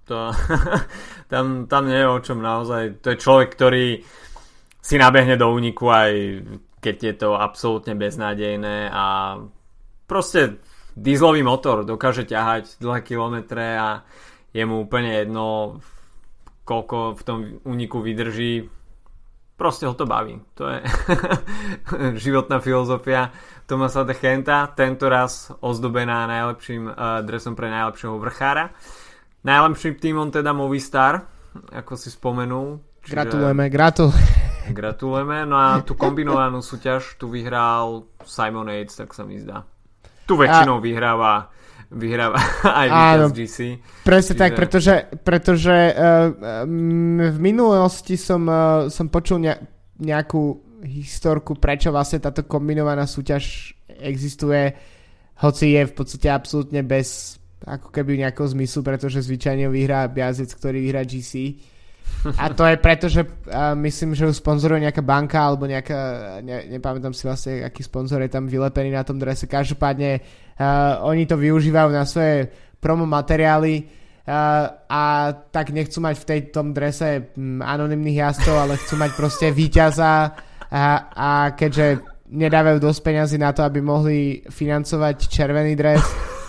To, 0.06 0.30
tam, 1.32 1.66
tam 1.66 1.82
nie 1.90 1.98
je 1.98 2.06
o 2.06 2.18
čom 2.22 2.38
naozaj. 2.38 3.02
To 3.02 3.14
je 3.14 3.22
človek, 3.22 3.48
ktorý 3.58 4.02
si 4.80 4.96
nabehne 4.96 5.34
do 5.34 5.50
úniku 5.50 5.90
aj 5.90 6.12
keď 6.80 6.96
je 6.96 7.14
to 7.20 7.36
absolútne 7.36 7.92
beznádejné 7.92 8.88
a 8.88 9.36
proste 10.08 10.56
dieselový 10.96 11.44
motor 11.44 11.84
dokáže 11.84 12.24
ťahať 12.24 12.80
dlhé 12.80 13.00
kilometre 13.04 13.76
a 13.76 14.02
je 14.50 14.64
mu 14.66 14.82
úplne 14.82 15.14
jedno, 15.14 15.78
koľko 16.66 17.14
v 17.14 17.22
tom 17.22 17.38
úniku 17.62 18.02
vydrží. 18.02 18.66
Proste 19.60 19.84
ho 19.84 19.92
to 19.92 20.08
baví. 20.08 20.40
To 20.56 20.72
je 20.72 20.80
životná 22.24 22.64
filozofia 22.64 23.28
Tomasa 23.68 24.08
de 24.08 24.16
Chenta, 24.16 24.72
tento 24.72 25.04
raz 25.12 25.52
ozdobená 25.60 26.24
najlepším 26.24 26.88
uh, 26.88 27.20
dresom 27.20 27.52
pre 27.52 27.68
najlepšieho 27.68 28.16
vrchára. 28.16 28.72
Najlepším 29.44 30.00
týmom 30.00 30.32
teda 30.32 30.56
Movistar, 30.56 31.28
ako 31.76 31.92
si 32.00 32.08
spomenul. 32.08 32.80
Čiže... 33.04 33.12
Gratulujeme, 33.12 33.64
gratulujeme. 33.68 34.72
Gratulujeme. 34.72 35.38
No 35.44 35.56
a 35.60 35.84
tú 35.84 35.92
kombinovanú 35.92 36.64
súťaž 36.64 37.20
tu 37.20 37.28
vyhral 37.28 38.08
Simon 38.24 38.72
Yates, 38.72 38.96
tak 38.96 39.12
sa 39.12 39.28
mi 39.28 39.36
zdá. 39.36 39.68
Tu 40.24 40.40
väčšinou 40.40 40.80
a... 40.80 40.84
vyhráva 40.84 41.32
vyhráva 41.90 42.38
aj 42.80 42.88
víťaz 42.88 43.32
GC. 43.34 43.58
Presne 44.06 44.34
Čiže... 44.34 44.40
tak, 44.40 44.50
pretože, 44.54 44.94
pretože 45.26 45.76
uh, 45.90 46.30
v 47.30 47.38
minulosti 47.42 48.14
som, 48.14 48.46
uh, 48.46 48.86
som 48.86 49.10
počul 49.10 49.42
ne, 49.42 49.54
nejakú 49.98 50.70
historku, 50.86 51.58
prečo 51.58 51.92
vlastne 51.92 52.22
táto 52.22 52.46
kombinovaná 52.46 53.04
súťaž 53.04 53.74
existuje, 54.00 54.72
hoci 55.44 55.76
je 55.76 55.82
v 55.84 55.92
podstate 55.92 56.28
absolútne 56.32 56.80
bez 56.80 57.36
ako 57.60 57.92
keby 57.92 58.24
nejakého 58.24 58.48
zmyslu, 58.56 58.80
pretože 58.80 59.20
zvyčajne 59.20 59.68
vyhrá 59.68 60.08
jazdec, 60.08 60.48
ktorý 60.56 60.78
vyhrá 60.80 61.04
GC 61.04 61.60
a 62.36 62.52
to 62.52 62.68
je 62.68 62.76
preto, 62.76 63.08
že 63.08 63.24
uh, 63.24 63.72
myslím, 63.80 64.12
že 64.12 64.28
ju 64.28 64.32
sponzoruje 64.36 64.84
nejaká 64.84 65.00
banka 65.00 65.40
alebo 65.40 65.64
nejaká, 65.64 65.98
ne, 66.44 66.68
nepamätám 66.76 67.16
si 67.16 67.24
vlastne, 67.24 67.64
aký 67.64 67.80
sponzor 67.80 68.20
je 68.20 68.28
tam 68.28 68.44
vylepený 68.44 68.92
na 68.92 69.00
tom 69.00 69.16
drese. 69.16 69.48
Každopádne 69.48 70.20
uh, 70.20 70.24
oni 71.08 71.24
to 71.24 71.40
využívajú 71.40 71.88
na 71.88 72.04
svoje 72.04 72.52
promo 72.80 73.04
materiály 73.04 73.84
uh, 73.84 74.72
a 74.88 75.02
tak 75.52 75.70
nechcú 75.70 76.00
mať 76.00 76.14
v 76.16 76.24
tej, 76.26 76.40
tom 76.52 76.72
drese 76.72 77.32
um, 77.36 77.60
anonimných 77.60 78.20
jazdcov, 78.28 78.56
ale 78.56 78.80
chcú 78.80 78.94
mať 78.96 79.10
proste 79.16 79.46
víťaza 79.52 80.32
a, 80.70 80.84
a 81.12 81.30
keďže 81.52 82.00
nedávajú 82.30 82.78
dosť 82.78 83.00
peňazí 83.02 83.36
na 83.36 83.50
to, 83.50 83.66
aby 83.66 83.82
mohli 83.82 84.40
financovať 84.46 85.16
červený 85.26 85.74
dres, 85.74 86.00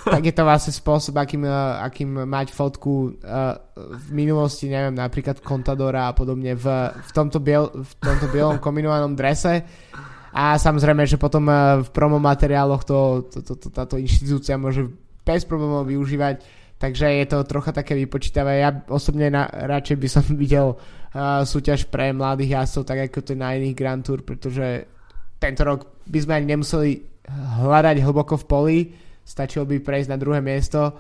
tak 0.06 0.22
je 0.22 0.34
to 0.34 0.46
vlastne 0.46 0.74
spôsob, 0.74 1.18
akým, 1.18 1.46
eh, 1.46 1.54
akým 1.82 2.26
mať 2.26 2.54
fotku 2.54 3.18
uh, 3.22 3.58
v 3.78 4.08
minulosti, 4.14 4.70
neviem, 4.70 4.94
napríklad 4.94 5.42
Contadora 5.42 6.10
a 6.10 6.16
podobne 6.16 6.54
v, 6.54 6.66
v, 6.94 7.12
tomto, 7.12 7.42
biel, 7.42 7.70
v 7.70 7.94
tomto 7.98 8.30
bielom 8.30 8.62
kombinovanom 8.62 9.18
drese. 9.18 9.66
A 10.32 10.56
samozrejme, 10.56 11.04
že 11.04 11.20
potom 11.20 11.48
uh, 11.52 11.84
v 11.84 11.90
promo 11.92 12.18
materiáloch 12.20 12.88
to, 12.88 13.28
to, 13.28 13.40
to, 13.44 13.54
to, 13.60 13.68
táto 13.68 13.96
inštitúcia 14.00 14.56
môže 14.56 14.88
bez 15.28 15.44
problémov 15.44 15.88
využívať. 15.88 16.44
Takže 16.82 17.06
je 17.22 17.26
to 17.30 17.46
trocha 17.46 17.70
také 17.70 17.94
vypočítavé. 17.94 18.66
Ja 18.66 18.74
osobne 18.90 19.30
na, 19.30 19.46
radšej 19.46 19.98
by 20.02 20.08
som 20.08 20.24
videl 20.44 20.74
uh, 20.74 21.44
súťaž 21.44 21.92
pre 21.92 22.16
mladých 22.16 22.58
jazdcov, 22.58 22.84
tak 22.88 23.00
ako 23.12 23.20
to 23.22 23.32
je 23.36 23.44
na 23.44 23.54
iných 23.60 23.78
Grand 23.78 24.02
Tour, 24.02 24.24
pretože 24.24 24.88
tento 25.42 25.62
rok 25.66 26.06
by 26.08 26.20
sme 26.22 26.34
ani 26.38 26.48
nemuseli 26.58 26.92
hľadať 27.62 27.98
hlboko 28.02 28.38
v 28.38 28.46
poli, 28.48 28.78
stačilo 29.22 29.66
by 29.66 29.82
prejsť 29.82 30.10
na 30.10 30.18
druhé 30.18 30.42
miesto 30.42 30.98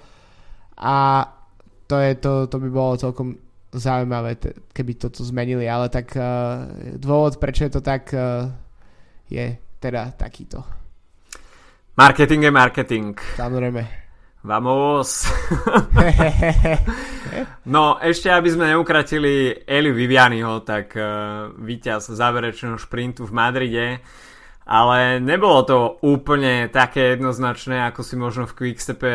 a 0.77 1.25
to, 1.85 1.99
je, 1.99 2.11
to, 2.17 2.47
to 2.47 2.57
by 2.57 2.69
bolo 2.71 2.95
celkom 2.97 3.35
zaujímavé, 3.71 4.35
keby 4.71 4.95
toto 4.95 5.23
zmenili, 5.23 5.67
ale 5.67 5.87
tak 5.87 6.15
uh, 6.15 6.67
dôvod, 6.95 7.39
prečo 7.39 7.67
je 7.67 7.71
to 7.71 7.81
tak, 7.83 8.11
uh, 8.15 8.47
je 9.31 9.55
teda 9.79 10.11
takýto. 10.13 10.59
Marketing 11.95 12.43
je 12.43 12.51
marketing. 12.51 13.15
Samozrejme. 13.39 14.01
Vamos. 14.41 15.29
no, 17.73 18.01
ešte 18.01 18.33
aby 18.33 18.49
sme 18.49 18.73
neukratili 18.73 19.53
Eli 19.69 19.93
Vivianiho, 19.93 20.65
tak 20.65 20.97
uh, 20.97 21.53
víťaz 21.61 22.09
záverečného 22.09 22.73
šprintu 22.81 23.29
v 23.29 23.35
Madride, 23.37 23.87
ale 24.65 25.21
nebolo 25.21 25.61
to 25.61 25.77
úplne 26.01 26.73
také 26.73 27.13
jednoznačné, 27.13 27.85
ako 27.93 28.01
si 28.01 28.15
možno 28.17 28.49
v 28.49 28.55
Quickstepe 28.57 29.13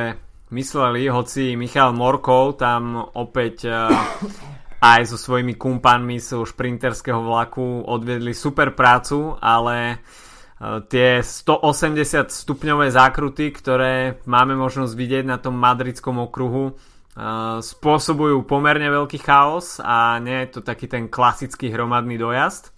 mysleli, 0.55 1.11
hoci 1.11 1.59
Michal 1.59 1.91
Morkov 1.91 2.63
tam 2.63 2.95
opäť 3.19 3.67
uh, 3.67 3.91
aj 4.87 5.11
so 5.11 5.18
svojimi 5.18 5.59
kumpanmi 5.59 6.22
zo 6.22 6.46
šprinterského 6.46 7.18
vlaku 7.18 7.83
odviedli 7.83 8.31
super 8.31 8.70
prácu, 8.79 9.35
ale 9.42 9.99
uh, 9.99 10.79
tie 10.87 11.18
180 11.18 12.31
stupňové 12.31 12.94
zákruty, 12.94 13.51
ktoré 13.51 14.22
máme 14.31 14.55
možnosť 14.55 14.94
vidieť 14.94 15.25
na 15.27 15.42
tom 15.42 15.59
madridskom 15.59 16.22
okruhu, 16.22 16.70
uh, 16.70 17.59
spôsobujú 17.59 18.46
pomerne 18.46 18.87
veľký 18.87 19.18
chaos 19.18 19.83
a 19.83 20.22
nie 20.22 20.46
je 20.46 20.59
to 20.59 20.61
taký 20.62 20.87
ten 20.87 21.11
klasický 21.11 21.75
hromadný 21.75 22.14
dojazd, 22.14 22.77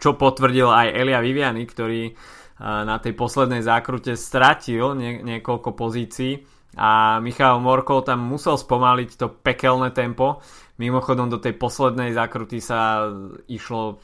čo 0.00 0.16
potvrdil 0.16 0.72
aj 0.72 0.88
Elia 1.04 1.20
Viviani, 1.20 1.68
ktorý 1.68 2.16
na 2.64 2.96
tej 2.96 3.12
poslednej 3.12 3.60
zákrute 3.60 4.16
stratil 4.16 4.96
nie, 4.96 5.20
niekoľko 5.20 5.76
pozícií 5.76 6.32
a 6.74 7.22
Michal 7.22 7.62
Morkov 7.62 8.06
tam 8.06 8.22
musel 8.26 8.58
spomaliť 8.58 9.10
to 9.14 9.26
pekelné 9.30 9.94
tempo. 9.94 10.42
Mimochodom 10.74 11.30
do 11.30 11.38
tej 11.38 11.54
poslednej 11.54 12.10
zákruty 12.10 12.58
sa 12.58 13.06
išlo 13.46 14.02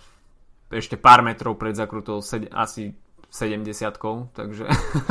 ešte 0.70 0.94
pár 0.94 1.26
metrov 1.26 1.58
pred 1.58 1.74
zákrutou 1.74 2.22
asi 2.54 2.94
70 3.30 3.66
takže 4.34 4.64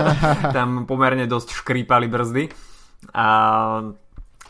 tam 0.55 0.87
pomerne 0.87 1.27
dosť 1.27 1.55
škrípali 1.55 2.07
brzdy. 2.07 2.43
A, 3.15 3.27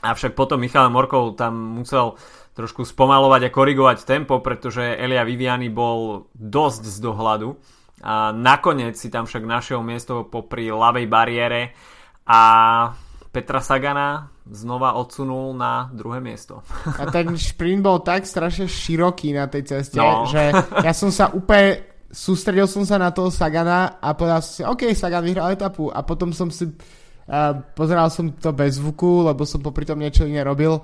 avšak 0.02 0.34
potom 0.34 0.62
Michal 0.62 0.89
Morkov 0.89 1.38
tam 1.38 1.82
musel 1.82 2.17
trošku 2.58 2.86
spomalovať 2.86 3.50
a 3.50 3.54
korigovať 3.54 4.06
tempo, 4.06 4.41
pretože 4.41 4.82
Elia 4.82 5.26
Viviani 5.26 5.69
bol 5.69 6.30
dosť 6.34 6.82
z 6.86 6.98
dohľadu 7.00 7.50
a 8.00 8.32
nakoniec 8.32 8.95
si 8.95 9.12
tam 9.12 9.28
však 9.28 9.43
našiel 9.43 9.84
miesto 9.84 10.24
popri 10.24 10.72
ľavej 10.72 11.06
bariére 11.08 11.76
a 12.26 12.41
Petra 13.30 13.60
Sagana 13.60 14.32
znova 14.50 14.98
odsunul 14.98 15.54
na 15.54 15.88
druhé 15.94 16.18
miesto. 16.18 16.66
A 16.98 17.06
ten 17.14 17.38
šprint 17.54 17.86
bol 17.86 18.02
tak 18.02 18.26
strašne 18.26 18.66
široký 18.66 19.34
na 19.34 19.46
tej 19.46 19.64
ceste, 19.70 20.02
no. 20.02 20.26
že 20.26 20.50
ja 20.82 20.94
som 20.94 21.14
sa 21.14 21.30
úplne 21.30 21.86
sústredil 22.10 22.66
som 22.66 22.82
sa 22.82 22.98
na 22.98 23.14
toho 23.14 23.30
Sagana 23.30 24.02
a 24.02 24.18
povedal 24.18 24.42
som 24.42 24.54
si, 24.54 24.62
OK, 24.66 24.82
Sagan 24.98 25.22
vyhral 25.22 25.54
etapu 25.54 25.94
a 25.94 26.02
potom 26.02 26.34
som 26.34 26.50
si 26.50 26.66
uh, 26.66 27.54
pozeral 27.78 28.10
som 28.10 28.34
to 28.34 28.50
bez 28.50 28.82
zvuku, 28.82 29.30
lebo 29.30 29.46
som 29.46 29.62
popri 29.62 29.86
tom 29.86 30.02
niečo 30.02 30.26
iné 30.26 30.42
robil 30.42 30.82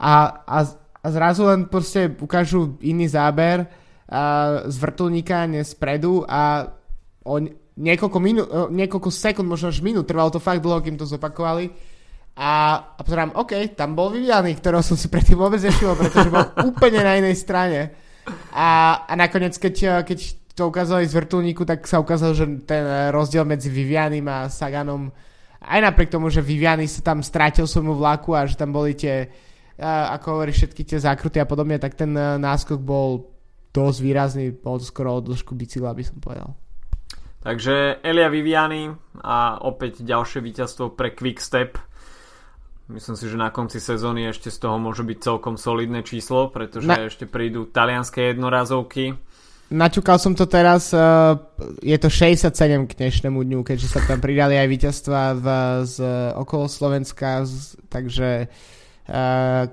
a, 0.00 0.12
a, 0.48 0.58
a 1.04 1.06
zrazu 1.12 1.44
len 1.44 1.68
proste 1.68 2.08
ukážu 2.16 2.80
iný 2.80 3.04
záber 3.12 3.68
z 4.68 4.76
vrtulníka, 4.76 5.48
nie 5.48 5.64
spredu 5.64 6.20
a 6.28 6.68
o 7.24 7.40
niekoľko, 7.80 8.18
minú, 8.20 8.44
niekoľko 8.68 9.08
sekúnd, 9.08 9.48
možno 9.48 9.72
až 9.72 9.80
minút, 9.80 10.04
trvalo 10.04 10.28
to 10.28 10.36
fakt 10.36 10.60
dlho, 10.60 10.84
kým 10.84 11.00
to 11.00 11.08
zopakovali 11.08 11.72
a, 12.32 12.50
a 12.96 13.00
pozerám, 13.04 13.36
OK, 13.36 13.76
tam 13.76 13.92
bol 13.92 14.08
Viviany, 14.08 14.56
ktorého 14.56 14.80
som 14.80 14.96
si 14.96 15.12
predtým 15.12 15.36
vôbec 15.36 15.60
nešil, 15.60 15.92
pretože 15.92 16.32
bol 16.32 16.48
úplne 16.70 17.04
na 17.04 17.20
inej 17.20 17.36
strane 17.40 17.92
a, 18.54 19.02
a 19.04 19.12
nakoniec, 19.18 19.58
keď, 19.58 20.06
keď 20.06 20.18
to 20.54 20.68
ukázali 20.68 21.08
z 21.08 21.16
vrtulníku, 21.16 21.64
tak 21.64 21.84
sa 21.88 21.98
ukázalo, 21.98 22.36
že 22.36 22.46
ten 22.68 23.10
rozdiel 23.10 23.42
medzi 23.42 23.72
Vivianim 23.72 24.24
a 24.28 24.46
Saganom 24.46 25.10
aj 25.62 25.78
napriek 25.78 26.10
tomu, 26.10 26.26
že 26.26 26.42
Viviany 26.42 26.90
sa 26.90 27.06
tam 27.06 27.22
strátil 27.22 27.70
svojmu 27.70 27.94
vlaku 27.94 28.34
a 28.34 28.46
že 28.50 28.58
tam 28.58 28.74
boli 28.74 28.98
tie, 28.98 29.30
ako 29.78 30.38
hovorí, 30.38 30.50
všetky 30.50 30.82
tie 30.82 30.98
zákruty 30.98 31.38
a 31.38 31.46
podobne, 31.46 31.78
tak 31.78 31.94
ten 31.94 32.10
náskok 32.14 32.82
bol 32.82 33.30
dosť 33.72 33.98
výrazný, 34.02 34.46
bol 34.52 34.82
skoro 34.82 35.18
o 35.18 35.24
dĺžku 35.24 35.54
bicykla, 35.54 35.96
by 35.96 36.04
som 36.04 36.18
povedal. 36.18 36.50
Takže 37.42 38.02
Elia 38.06 38.30
Viviani 38.30 38.90
a 39.18 39.58
opäť 39.66 40.06
ďalšie 40.06 40.38
víťazstvo 40.38 40.94
pre 40.94 41.10
Quickstep. 41.10 41.74
Myslím 42.90 43.14
si, 43.14 43.30
že 43.30 43.38
na 43.38 43.54
konci 43.54 43.78
sezóny 43.78 44.26
ešte 44.26 44.50
z 44.50 44.58
toho 44.58 44.76
môže 44.76 45.06
byť 45.06 45.18
celkom 45.22 45.54
solidné 45.54 46.02
číslo, 46.02 46.50
pretože 46.50 46.90
na... 46.90 47.06
ešte 47.06 47.30
prídu 47.30 47.70
talianské 47.70 48.34
jednorazovky. 48.34 49.14
Načúkal 49.72 50.20
som 50.20 50.36
to 50.36 50.44
teraz, 50.44 50.92
uh, 50.92 51.32
je 51.80 51.96
to 51.96 52.12
67 52.12 52.52
k 52.84 52.92
dnešnému 52.92 53.40
dňu, 53.40 53.60
keďže 53.64 53.88
sa 53.88 54.00
tam 54.04 54.20
pridali 54.20 54.60
aj 54.60 54.68
víťazstva 54.68 55.20
v, 55.32 55.46
z 55.88 55.96
okolo 56.36 56.68
Slovenska, 56.68 57.48
z, 57.48 57.80
takže 57.88 58.52
uh, 59.08 59.64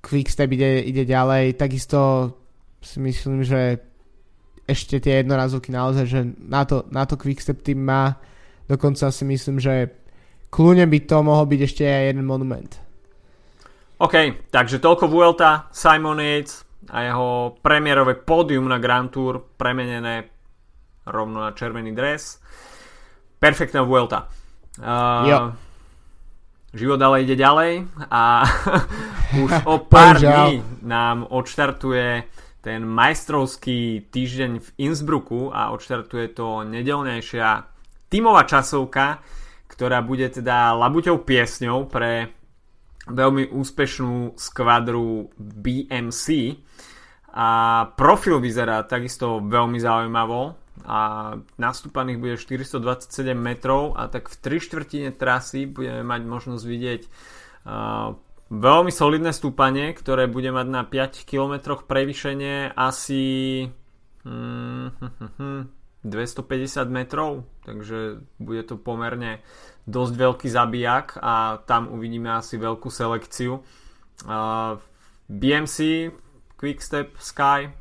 Quickstep 0.00 0.48
ide, 0.48 0.80
ide 0.80 1.04
ďalej. 1.04 1.60
Takisto 1.60 2.32
si 2.80 3.02
myslím, 3.04 3.44
že 3.44 3.84
ešte 4.64 4.96
tie 4.96 5.20
jednorazovky 5.20 5.76
naozaj, 5.76 6.04
že 6.08 6.20
na 6.40 6.64
to, 6.64 6.88
na 6.88 7.04
to 7.04 7.20
Quickstep 7.20 7.60
tým 7.60 7.84
má. 7.84 8.16
Dokonca 8.64 9.12
si 9.12 9.28
myslím, 9.28 9.60
že 9.60 9.92
kľúne 10.48 10.84
by 10.88 10.98
to 11.04 11.16
mohol 11.24 11.44
byť 11.48 11.60
ešte 11.64 11.82
aj 11.84 12.04
jeden 12.12 12.24
monument. 12.24 12.72
OK, 13.98 14.46
takže 14.54 14.78
toľko 14.78 15.10
Vuelta, 15.10 15.66
Simon 15.74 16.22
Yates 16.22 16.62
a 16.94 17.02
jeho 17.02 17.58
premiérové 17.58 18.14
pódium 18.14 18.70
na 18.70 18.78
Grand 18.78 19.10
Tour 19.10 19.58
premenené 19.58 20.30
rovno 21.08 21.42
na 21.42 21.50
červený 21.52 21.92
dres. 21.92 22.38
Perfektná 23.38 23.82
Vuelta. 23.82 24.30
Uh, 24.78 25.26
jo. 25.26 25.38
Život 26.68 27.00
ale 27.00 27.24
ide 27.24 27.34
ďalej 27.34 27.88
a 28.12 28.44
už 29.44 29.50
o 29.64 29.82
pár 29.82 30.20
dní 30.20 30.62
nám 30.84 31.26
odštartuje 31.26 32.28
ten 32.60 32.84
majstrovský 32.84 34.10
týždeň 34.12 34.52
v 34.60 34.68
Innsbrucku 34.84 35.48
a 35.48 35.72
odštartuje 35.72 36.36
to 36.36 36.68
nedelnejšia 36.68 37.64
tímová 38.12 38.44
časovka, 38.44 39.24
ktorá 39.78 40.02
bude 40.02 40.26
teda 40.26 40.74
labuťou 40.74 41.22
piesňou 41.22 41.86
pre 41.86 42.34
veľmi 43.06 43.54
úspešnú 43.54 44.34
skvadru 44.34 45.30
BMC 45.38 46.58
a 47.30 47.48
profil 47.94 48.42
vyzerá 48.42 48.82
takisto 48.90 49.38
veľmi 49.38 49.78
zaujímavo 49.78 50.58
a 50.82 50.98
nastúpaných 51.62 52.18
bude 52.18 52.34
427 52.42 53.38
metrov 53.38 53.94
a 53.94 54.10
tak 54.10 54.26
v 54.26 54.58
3 54.58 54.66
štvrtine 54.66 55.10
trasy 55.14 55.70
budeme 55.70 56.02
mať 56.02 56.20
možnosť 56.26 56.64
vidieť 56.66 57.02
uh, 57.06 58.18
Veľmi 58.48 58.88
solidné 58.88 59.36
stúpanie, 59.36 59.92
ktoré 59.92 60.24
bude 60.24 60.48
mať 60.48 60.66
na 60.72 60.80
5 60.80 61.28
km 61.28 61.76
prevýšenie 61.84 62.72
asi 62.72 63.68
hmm, 64.24 65.68
250 66.08 66.88
metrov, 66.88 67.44
takže 67.62 68.24
bude 68.40 68.62
to 68.64 68.80
pomerne 68.80 69.44
dosť 69.88 70.12
veľký 70.16 70.48
zabijak 70.52 71.16
a 71.20 71.64
tam 71.64 71.88
uvidíme 71.88 72.28
asi 72.32 72.60
veľkú 72.60 72.92
selekciu. 72.92 73.60
Uh, 74.28 74.76
BMC, 75.28 76.08
Quickstep, 76.56 77.16
Sky, 77.20 77.72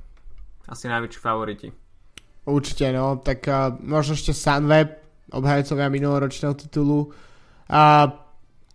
asi 0.67 0.85
najväčší 0.87 1.19
favoriti. 1.19 1.67
Určite, 2.47 2.95
no, 2.95 3.19
tak 3.19 3.43
uh, 3.47 3.75
možno 3.75 4.15
ešte 4.15 4.31
Sunweb, 4.31 5.03
obhajcovia 5.35 5.91
minuloročného 5.91 6.55
titulu. 6.55 7.11
Uh, 7.67 8.07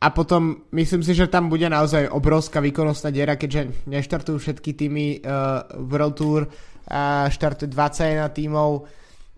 a 0.03 0.11
potom 0.11 0.67
myslím 0.75 1.07
si, 1.07 1.15
že 1.15 1.31
tam 1.31 1.47
bude 1.47 1.71
naozaj 1.71 2.11
obrovská 2.11 2.59
výkonnostná 2.59 3.15
diera, 3.15 3.39
keďže 3.39 3.87
neštartujú 3.87 4.37
všetky 4.37 4.71
týmy 4.75 5.07
uh, 5.23 5.63
World 5.79 6.19
Tour, 6.19 6.41
uh, 6.51 7.31
štartuje 7.31 7.71
21 7.71 8.27
tímov, 8.35 8.71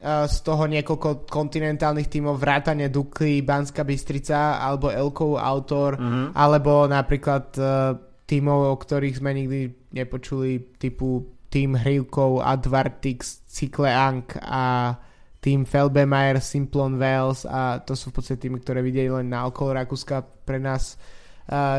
z 0.04 0.36
toho 0.44 0.68
niekoľko 0.68 1.24
kontinentálnych 1.24 2.12
tímov, 2.12 2.36
vrátane 2.36 2.92
Dukly, 2.92 3.40
Banska 3.40 3.88
Bystrica, 3.88 4.60
alebo 4.60 4.92
Elkov 4.92 5.40
Autor, 5.40 5.96
mm-hmm. 5.96 6.26
alebo 6.36 6.84
napríklad 6.84 7.44
uh, 7.56 7.96
tímov, 8.28 8.68
o 8.68 8.76
ktorých 8.76 9.16
sme 9.16 9.32
nikdy 9.32 9.60
nepočuli, 9.96 10.76
typu 10.76 11.24
tým 11.48 11.78
Hrivkov, 11.80 12.44
Advartix, 12.44 13.48
Cykleank 13.48 14.36
a 14.44 14.92
tým 15.40 15.64
Felbemeyer, 15.68 16.40
Simplon 16.40 16.96
Wales 16.96 17.44
a 17.44 17.80
to 17.84 17.92
sú 17.92 18.10
v 18.10 18.16
podstate 18.16 18.48
týmy, 18.48 18.64
ktoré 18.64 18.80
videli 18.80 19.12
len 19.12 19.28
na 19.28 19.44
okolo 19.44 19.76
Rakúska 19.76 20.24
pre 20.24 20.56
nás, 20.56 20.96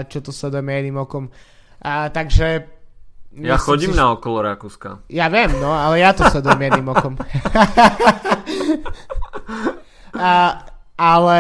čo 0.06 0.22
to 0.22 0.30
sledujeme 0.30 0.70
jedným 0.70 1.02
okom. 1.02 1.28
A, 1.82 2.14
takže 2.14 2.75
Ja 3.36 3.60
chodím 3.60 3.92
si... 3.92 4.00
na 4.00 4.16
okolo 4.16 4.40
Rakúska. 4.44 5.04
Ja 5.12 5.28
viem, 5.28 5.52
no, 5.60 5.76
ale 5.76 6.00
ja 6.00 6.16
to 6.16 6.24
sledujem 6.32 6.72
jedným 6.72 6.88
okom. 6.88 7.20
a, 10.16 10.64
ale 10.96 11.40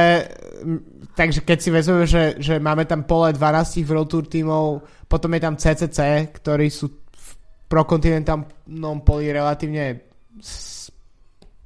takže 1.15 1.47
keď 1.47 1.57
si 1.63 1.69
vezmeme, 1.71 2.03
že, 2.03 2.35
že 2.43 2.59
máme 2.59 2.83
tam 2.83 3.07
pole 3.07 3.31
12 3.31 3.87
World 3.87 4.11
Tour 4.11 4.25
tímov, 4.27 4.83
potom 5.07 5.31
je 5.31 5.41
tam 5.41 5.55
CCC, 5.55 6.29
ktorí 6.35 6.67
sú 6.67 6.91
v 7.15 7.29
prokontinentálnom 7.71 9.01
poli 9.07 9.31
relatívne 9.31 10.03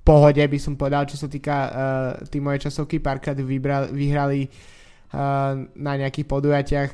pohode, 0.05 0.41
by 0.41 0.59
som 0.61 0.73
povedal, 0.73 1.05
čo 1.05 1.17
sa 1.17 1.29
týka 1.29 1.55
uh, 1.55 1.71
tímovej 2.29 2.69
časovky. 2.69 2.97
Párkrát 2.97 3.37
vybra- 3.37 3.89
vyhrali 3.89 4.45
uh, 4.45 5.53
na 5.77 5.93
nejakých 5.97 6.25
podujatiach. 6.25 6.89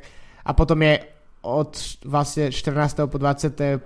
A 0.46 0.52
potom 0.52 0.80
je 0.84 1.15
od 1.46 2.02
vlastne 2.02 2.50
14. 2.50 3.06
po 3.06 3.18
21. 3.22 3.80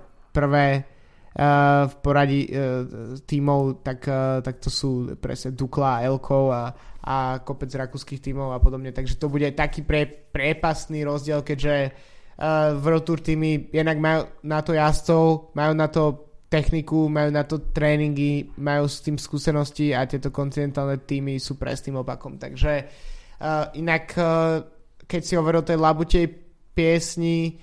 Uh, 1.30 1.86
v 1.86 1.94
poradí 2.02 2.42
uh, 2.50 3.14
tímov, 3.22 3.86
tak, 3.86 4.02
uh, 4.10 4.42
tak 4.42 4.58
to 4.58 4.66
sú 4.66 5.14
presne 5.14 5.54
Dukla, 5.54 6.02
Elko 6.02 6.50
a, 6.50 6.74
a 7.06 7.38
kopec 7.46 7.70
rakúskych 7.70 8.18
tímov 8.18 8.50
a 8.50 8.58
podobne. 8.58 8.90
Takže 8.90 9.14
to 9.14 9.30
bude 9.30 9.46
taký 9.54 9.86
pre, 9.86 10.10
prepasný 10.10 11.06
rozdiel, 11.06 11.46
keďže 11.46 11.94
uh, 12.34 12.74
World 12.82 13.22
týmy 13.22 13.70
jednak 13.70 14.02
majú 14.02 14.26
na 14.42 14.58
to 14.58 14.74
jazdcov, 14.74 15.54
majú 15.54 15.72
na 15.78 15.86
to 15.86 16.02
techniku, 16.50 17.06
majú 17.06 17.30
na 17.30 17.46
to 17.46 17.62
tréningy, 17.70 18.50
majú 18.58 18.90
s 18.90 18.98
tým 18.98 19.14
skúsenosti 19.14 19.94
a 19.94 20.02
tieto 20.10 20.34
kontinentálne 20.34 20.98
týmy 20.98 21.38
sú 21.38 21.54
presným 21.54 22.02
opakom. 22.02 22.42
Takže 22.42 22.72
uh, 22.82 23.70
inak, 23.78 24.04
uh, 24.18 24.66
keď 25.06 25.20
si 25.22 25.38
hovoril 25.38 25.62
o 25.62 25.68
tej 25.70 25.78
labutej 25.78 26.49
piesni, 26.74 27.58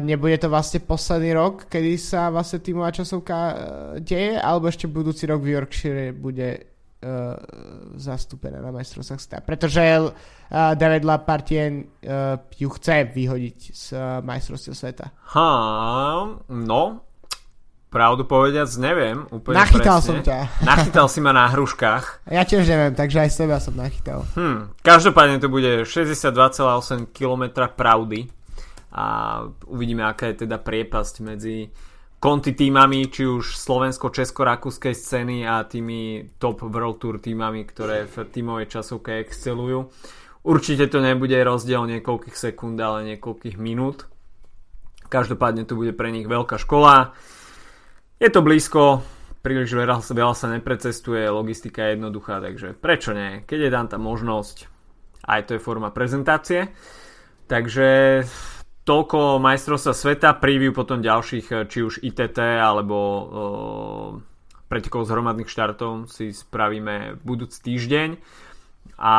nebude 0.00 0.38
to 0.38 0.48
vlastne 0.48 0.80
posledný 0.80 1.34
rok, 1.34 1.66
kedy 1.68 1.98
sa 1.98 2.30
vlastne 2.32 2.62
tímová 2.62 2.94
časovka 2.94 3.36
uh, 3.36 3.54
deje, 4.00 4.38
alebo 4.38 4.70
ešte 4.70 4.88
budúci 4.88 5.26
rok 5.28 5.42
v 5.44 5.58
Yorkshire 5.58 6.14
bude 6.14 6.48
uh, 6.56 7.36
zastúpená 7.98 8.62
na 8.62 8.70
majstrovstvách 8.72 9.20
sveta. 9.20 9.38
Pretože 9.44 9.82
uh, 9.98 10.14
David 10.78 11.04
Lapartien 11.04 11.84
uh, 11.84 12.38
ju 12.54 12.68
chce 12.70 13.12
vyhodiť 13.12 13.58
z 13.74 13.84
uh, 13.92 14.24
majstrovstiev 14.24 14.72
sveta. 14.78 15.12
Ha, 15.36 15.50
no, 16.48 16.82
Pravdu 17.88 18.28
povediac, 18.28 18.68
neviem 18.76 19.24
úplne 19.32 19.64
Nachytal 19.64 20.04
presne. 20.04 20.08
som 20.12 20.16
ťa. 20.20 20.38
Nachytal 20.76 21.06
si 21.08 21.24
ma 21.24 21.32
na 21.32 21.48
hruškách. 21.48 22.28
Ja 22.28 22.44
tiež 22.44 22.68
neviem, 22.68 22.92
takže 22.92 23.24
aj 23.24 23.30
seba 23.32 23.56
som 23.64 23.72
nachytal. 23.80 24.28
Hm, 24.36 24.76
každopádne 24.84 25.40
to 25.40 25.48
bude 25.48 25.88
62,8 25.88 27.08
km 27.16 27.64
pravdy 27.72 28.28
a 28.92 29.04
uvidíme, 29.68 30.04
aká 30.04 30.32
je 30.32 30.44
teda 30.44 30.60
priepasť 30.60 31.14
medzi 31.24 31.72
konti 32.18 32.52
týmami, 32.52 33.08
či 33.08 33.24
už 33.24 33.56
slovensko-česko-rakúskej 33.56 34.92
scény 34.92 35.46
a 35.46 35.62
tými 35.64 36.28
top 36.36 36.66
World 36.66 36.98
Tour 36.98 37.16
týmami, 37.22 37.62
ktoré 37.64 38.04
v 38.04 38.26
týmovej 38.26 38.68
časovke 38.68 39.22
excelujú. 39.22 39.88
Určite 40.44 40.90
to 40.90 40.98
nebude 41.00 41.36
rozdiel 41.40 41.86
niekoľkých 41.86 42.36
sekúnd, 42.36 42.76
ale 42.80 43.16
niekoľkých 43.16 43.56
minút. 43.56 44.10
Každopádne 45.08 45.64
to 45.64 45.78
bude 45.78 45.94
pre 45.96 46.12
nich 46.12 46.28
veľká 46.28 46.60
škola. 46.60 47.16
Je 48.18 48.26
to 48.34 48.42
blízko, 48.42 49.06
príliš 49.46 49.78
veľa, 49.78 50.02
sa 50.02 50.50
neprecestuje, 50.50 51.30
logistika 51.30 51.86
je 51.86 51.94
jednoduchá, 51.94 52.42
takže 52.42 52.74
prečo 52.74 53.14
nie? 53.14 53.46
Keď 53.46 53.58
je 53.62 53.70
tam 53.70 53.86
tá 53.86 53.94
možnosť, 53.94 54.66
aj 55.22 55.40
to 55.46 55.50
je 55.54 55.62
forma 55.62 55.94
prezentácie. 55.94 56.74
Takže 57.46 58.22
toľko 58.82 59.38
majstrovstva 59.38 59.94
sveta, 59.94 60.34
preview 60.34 60.74
potom 60.74 60.98
ďalších, 60.98 61.70
či 61.70 61.78
už 61.78 62.02
ITT 62.02 62.58
alebo 62.58 62.96
uh, 62.98 64.10
pretekov 64.66 65.06
z 65.06 65.12
hromadných 65.14 65.46
štartov 65.46 66.10
si 66.10 66.34
spravíme 66.34 67.22
budúci 67.22 67.62
týždeň. 67.62 68.18
A 68.98 69.14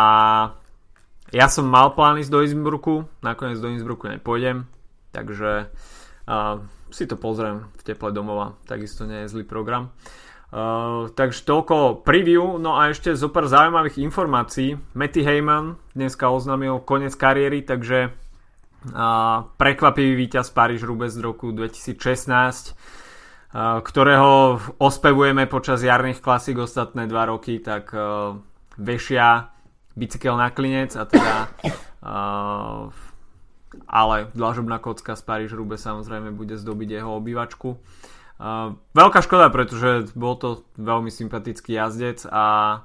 ja 1.32 1.48
som 1.48 1.72
mal 1.72 1.96
plán 1.96 2.20
ísť 2.20 2.36
do 2.36 2.44
Innsbrucku, 2.44 3.08
nakoniec 3.24 3.64
do 3.64 3.72
Innsbrucku 3.72 4.12
nepôjdem, 4.12 4.68
takže 5.16 5.72
uh, 6.28 6.60
si 6.92 7.10
to 7.10 7.16
pozriem 7.16 7.70
v 7.78 7.82
teple 7.86 8.12
domova, 8.12 8.58
takisto 8.66 9.06
nie 9.06 9.26
je 9.26 9.32
zlý 9.32 9.44
program. 9.46 9.94
Uh, 10.50 11.14
takže 11.14 11.46
toľko 11.46 12.02
preview, 12.02 12.58
no 12.58 12.74
a 12.74 12.90
ešte 12.90 13.14
zo 13.14 13.30
pár 13.30 13.46
zaujímavých 13.46 14.02
informácií. 14.02 14.82
Matty 14.98 15.22
Heyman 15.22 15.78
dneska 15.94 16.26
oznámil 16.26 16.82
koniec 16.82 17.14
kariéry, 17.14 17.62
takže 17.62 18.10
a 18.96 19.44
prekvapivý 19.60 20.16
víťaz 20.16 20.56
Paríž 20.56 20.88
Rubes 20.88 21.12
z 21.12 21.20
roku 21.20 21.52
2016 21.52 22.00
ktorého 23.82 24.62
ospevujeme 24.78 25.50
počas 25.50 25.82
jarných 25.82 26.22
klasík 26.22 26.62
ostatné 26.62 27.10
dva 27.10 27.34
roky, 27.34 27.58
tak 27.58 27.90
vešia 28.78 29.50
bicykel 29.98 30.38
na 30.38 30.54
klinec 30.54 30.94
a 30.94 31.04
teda 31.10 31.36
ale 33.86 34.32
dlažobná 34.34 34.82
kocka 34.82 35.14
z 35.16 35.24
Paríž 35.26 35.52
Rube 35.54 35.78
samozrejme 35.78 36.34
bude 36.34 36.58
zdobiť 36.58 36.90
jeho 37.02 37.12
obývačku. 37.18 37.78
veľká 38.94 39.20
škoda, 39.24 39.52
pretože 39.52 40.12
bol 40.16 40.38
to 40.38 40.64
veľmi 40.80 41.12
sympatický 41.12 41.78
jazdec 41.78 42.26
a 42.30 42.80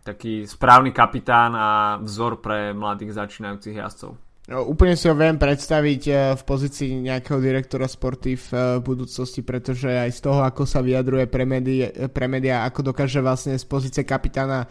taký 0.00 0.48
správny 0.48 0.96
kapitán 0.96 1.52
a 1.52 2.00
vzor 2.00 2.40
pre 2.40 2.72
mladých 2.72 3.14
začínajúcich 3.14 3.76
jazdcov. 3.76 4.16
No, 4.50 4.66
úplne 4.66 4.98
si 4.98 5.06
ho 5.06 5.14
viem 5.14 5.38
predstaviť 5.38 6.02
eh, 6.10 6.16
v 6.34 6.42
pozícii 6.42 7.06
nejakého 7.06 7.38
direktora 7.38 7.86
sporty 7.86 8.34
v 8.34 8.48
eh, 8.50 8.62
budúcnosti, 8.82 9.46
pretože 9.46 9.86
aj 9.86 10.10
z 10.10 10.20
toho, 10.26 10.42
ako 10.42 10.66
sa 10.66 10.82
vyjadruje 10.82 11.30
pre, 11.30 11.46
médiá, 11.46 11.92
pre 12.10 12.26
ako 12.26 12.90
dokáže 12.90 13.22
vlastne 13.22 13.54
z 13.54 13.62
pozície 13.62 14.02
kapitána 14.02 14.66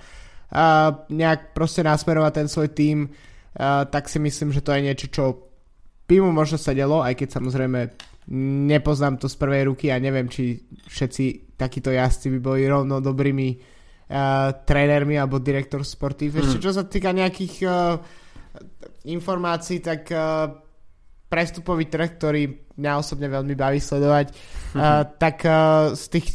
a 0.50 0.92
nejak 1.14 1.54
proste 1.54 1.86
nasmerovať 1.86 2.34
ten 2.34 2.48
svoj 2.50 2.70
tým, 2.74 2.98
a, 3.54 3.86
tak 3.86 4.10
si 4.10 4.18
myslím, 4.18 4.50
že 4.50 4.66
to 4.66 4.74
je 4.74 4.82
niečo, 4.82 5.08
čo 5.14 5.49
mu 6.18 6.34
možno 6.34 6.58
sedelo, 6.58 7.06
aj 7.06 7.14
keď 7.14 7.38
samozrejme 7.38 7.80
nepoznám 8.70 9.22
to 9.22 9.30
z 9.30 9.38
prvej 9.38 9.70
ruky 9.70 9.94
a 9.94 10.02
neviem, 10.02 10.26
či 10.26 10.58
všetci 10.90 11.54
takíto 11.54 11.94
jazdci 11.94 12.34
by 12.38 12.40
boli 12.42 12.66
rovno 12.66 12.98
dobrými 13.02 13.50
uh, 13.54 14.54
trénermi 14.66 15.18
alebo 15.18 15.38
direktor 15.38 15.86
sportív. 15.86 16.42
Ešte 16.42 16.58
hmm. 16.58 16.66
čo 16.66 16.72
sa 16.74 16.86
týka 16.86 17.14
nejakých 17.14 17.56
uh, 17.66 17.98
informácií, 19.10 19.82
tak 19.82 20.10
uh, 20.14 20.50
prestupový 21.30 21.86
trh, 21.86 22.10
ktorý 22.18 22.42
mňa 22.78 22.92
osobne 22.98 23.30
veľmi 23.30 23.54
baví 23.54 23.78
sledovať, 23.78 24.34
mm-hmm. 24.34 24.80
uh, 24.82 25.04
tak 25.22 25.46
uh, 25.46 25.94
z 25.94 26.06
tých, 26.18 26.28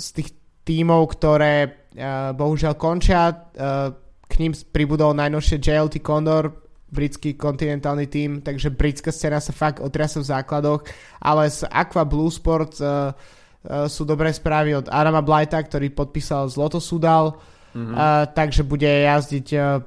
z 0.00 0.08
tých 0.16 0.28
tímov, 0.64 1.12
ktoré 1.12 1.54
uh, 1.68 2.32
bohužiaľ 2.32 2.74
končia, 2.80 3.28
uh, 3.28 3.92
k 4.24 4.34
ním 4.40 4.56
pribudol 4.72 5.12
najnovšie 5.12 5.60
JLT 5.60 6.00
Condor, 6.00 6.61
britský 6.92 7.34
kontinentálny 7.34 8.06
tím, 8.06 8.44
takže 8.44 8.68
britská 8.68 9.08
scéna 9.08 9.40
sa 9.40 9.56
fakt 9.56 9.80
otriasa 9.80 10.20
v 10.20 10.28
základoch, 10.28 10.80
ale 11.24 11.48
z 11.48 11.64
Aqua 11.72 12.04
Blue 12.04 12.28
Sport 12.28 12.78
uh, 12.78 12.86
uh, 12.86 13.88
sú 13.88 14.04
dobré 14.04 14.28
správy 14.28 14.76
od 14.76 14.92
Arama 14.92 15.24
Blighta, 15.24 15.56
ktorý 15.56 15.88
podpísal 15.90 16.52
z 16.52 16.60
Loto 16.60 16.78
Sudal, 16.78 17.40
Mm-hmm. 17.72 17.96
Uh, 17.96 18.28
takže 18.36 18.68
bude 18.68 18.84
jazdiť, 18.84 19.46
uh, 19.56 19.80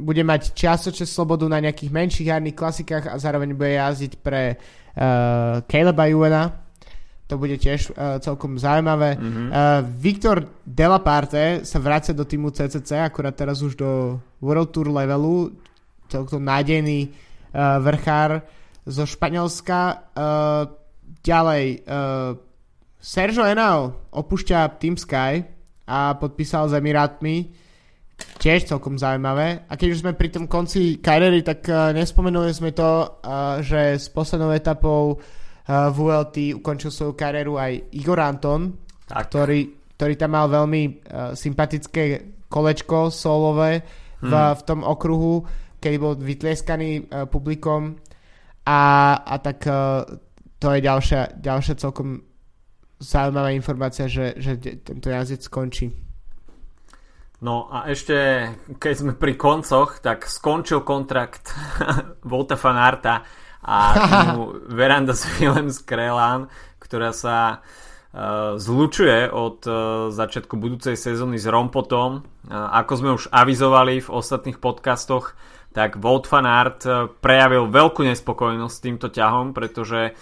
bude 0.00 0.24
mať 0.24 0.56
časočne 0.56 1.04
slobodu 1.04 1.44
na 1.44 1.60
nejakých 1.60 1.92
menších 1.92 2.32
jarných 2.32 2.56
klasikách 2.56 3.04
a 3.12 3.20
zároveň 3.20 3.52
bude 3.52 3.76
jazdiť 3.76 4.12
pre 4.24 4.56
uh, 4.56 5.60
Caleba 5.68 6.08
Juvena. 6.08 6.48
To 7.28 7.36
bude 7.36 7.60
tiež 7.60 7.92
uh, 7.92 8.16
celkom 8.24 8.56
zaujímavé. 8.56 9.20
Mm-hmm. 9.20 9.48
Uh, 9.52 9.84
Viktor 10.00 10.48
Delaparte 10.64 11.68
sa 11.68 11.76
vracia 11.76 12.16
do 12.16 12.24
týmu 12.24 12.48
CCC, 12.48 12.96
akurát 12.96 13.36
teraz 13.36 13.60
už 13.60 13.76
do 13.76 14.16
World 14.40 14.72
Tour 14.72 14.88
levelu. 14.88 15.52
Celkom 16.08 16.42
nádejný 16.42 17.08
uh, 17.08 17.78
vrchár 17.84 18.42
zo 18.88 19.04
Španielska. 19.04 20.10
Uh, 20.16 20.72
ďalej, 21.20 21.84
uh, 21.84 22.34
Sergio 22.98 23.44
Enao 23.44 24.10
opúšťa 24.10 24.80
Team 24.80 24.96
Sky, 24.96 25.58
a 25.88 26.14
podpísal 26.20 26.68
s 26.68 26.76
Emirátmi. 26.76 27.48
Tiež 28.18 28.66
celkom 28.68 29.00
zaujímavé. 29.00 29.64
A 29.70 29.72
keď 29.78 29.88
už 29.94 30.00
sme 30.04 30.12
pri 30.12 30.28
tom 30.28 30.44
konci 30.50 31.00
kariéry, 31.00 31.40
tak 31.40 31.64
uh, 31.70 31.96
nespomenuli 31.96 32.52
sme 32.52 32.76
to, 32.76 33.08
uh, 33.24 33.62
že 33.64 33.96
s 33.96 34.12
poslednou 34.12 34.52
etapou 34.52 35.16
uh, 35.16 35.88
v 35.88 35.96
ULT 35.96 36.36
ukončil 36.58 36.92
svoju 36.92 37.14
kariéru 37.16 37.56
aj 37.56 37.94
Igor 37.94 38.20
Anton, 38.20 38.74
ktorý, 39.08 39.94
ktorý 39.96 40.14
tam 40.18 40.34
mal 40.34 40.50
veľmi 40.50 40.82
uh, 40.84 40.92
sympatické 41.32 42.36
kolečko 42.50 43.08
solové 43.08 43.86
v, 44.18 44.32
hmm. 44.34 44.54
v 44.58 44.62
tom 44.66 44.80
okruhu, 44.82 45.46
kedy 45.78 45.96
bol 45.96 46.14
vytlieskaný 46.18 47.08
uh, 47.08 47.24
publikom 47.30 47.98
a, 48.68 48.80
a 49.24 49.34
tak 49.40 49.64
uh, 49.64 50.04
to 50.58 50.74
je 50.74 50.80
ďalšia, 50.82 51.38
ďalšia 51.38 51.74
celkom 51.78 52.28
zaujímavá 52.98 53.54
informácia, 53.54 54.10
že, 54.10 54.34
že 54.42 54.58
tento 54.58 55.06
jazdec 55.08 55.40
skončí. 55.46 55.94
No 57.38 57.70
a 57.70 57.86
ešte, 57.86 58.50
keď 58.82 58.94
sme 58.98 59.12
pri 59.14 59.38
koncoch, 59.38 60.02
tak 60.02 60.26
skončil 60.26 60.82
kontrakt 60.82 61.54
Volta 62.30 62.58
Fanarta 62.58 63.22
a 63.62 63.78
Veranda 64.78 65.14
s 65.14 65.22
Willem 65.38 65.70
Skrelan, 65.70 66.50
ktorá 66.82 67.14
sa 67.14 67.62
uh, 67.62 68.58
zlučuje 68.58 69.30
od 69.30 69.62
uh, 69.70 69.74
začiatku 70.10 70.58
budúcej 70.58 70.98
sezóny 70.98 71.38
s 71.38 71.46
Rompotom. 71.46 72.26
Uh, 72.50 72.74
ako 72.74 72.92
sme 72.98 73.10
už 73.14 73.30
avizovali 73.30 74.02
v 74.02 74.10
ostatných 74.10 74.58
podcastoch, 74.58 75.38
tak 75.78 75.94
Volt 76.02 76.26
Van 76.26 76.42
Art 76.42 76.82
prejavil 77.22 77.70
veľkú 77.70 78.02
nespokojnosť 78.02 78.74
s 78.74 78.82
týmto 78.82 79.14
ťahom, 79.14 79.54
pretože 79.54 80.18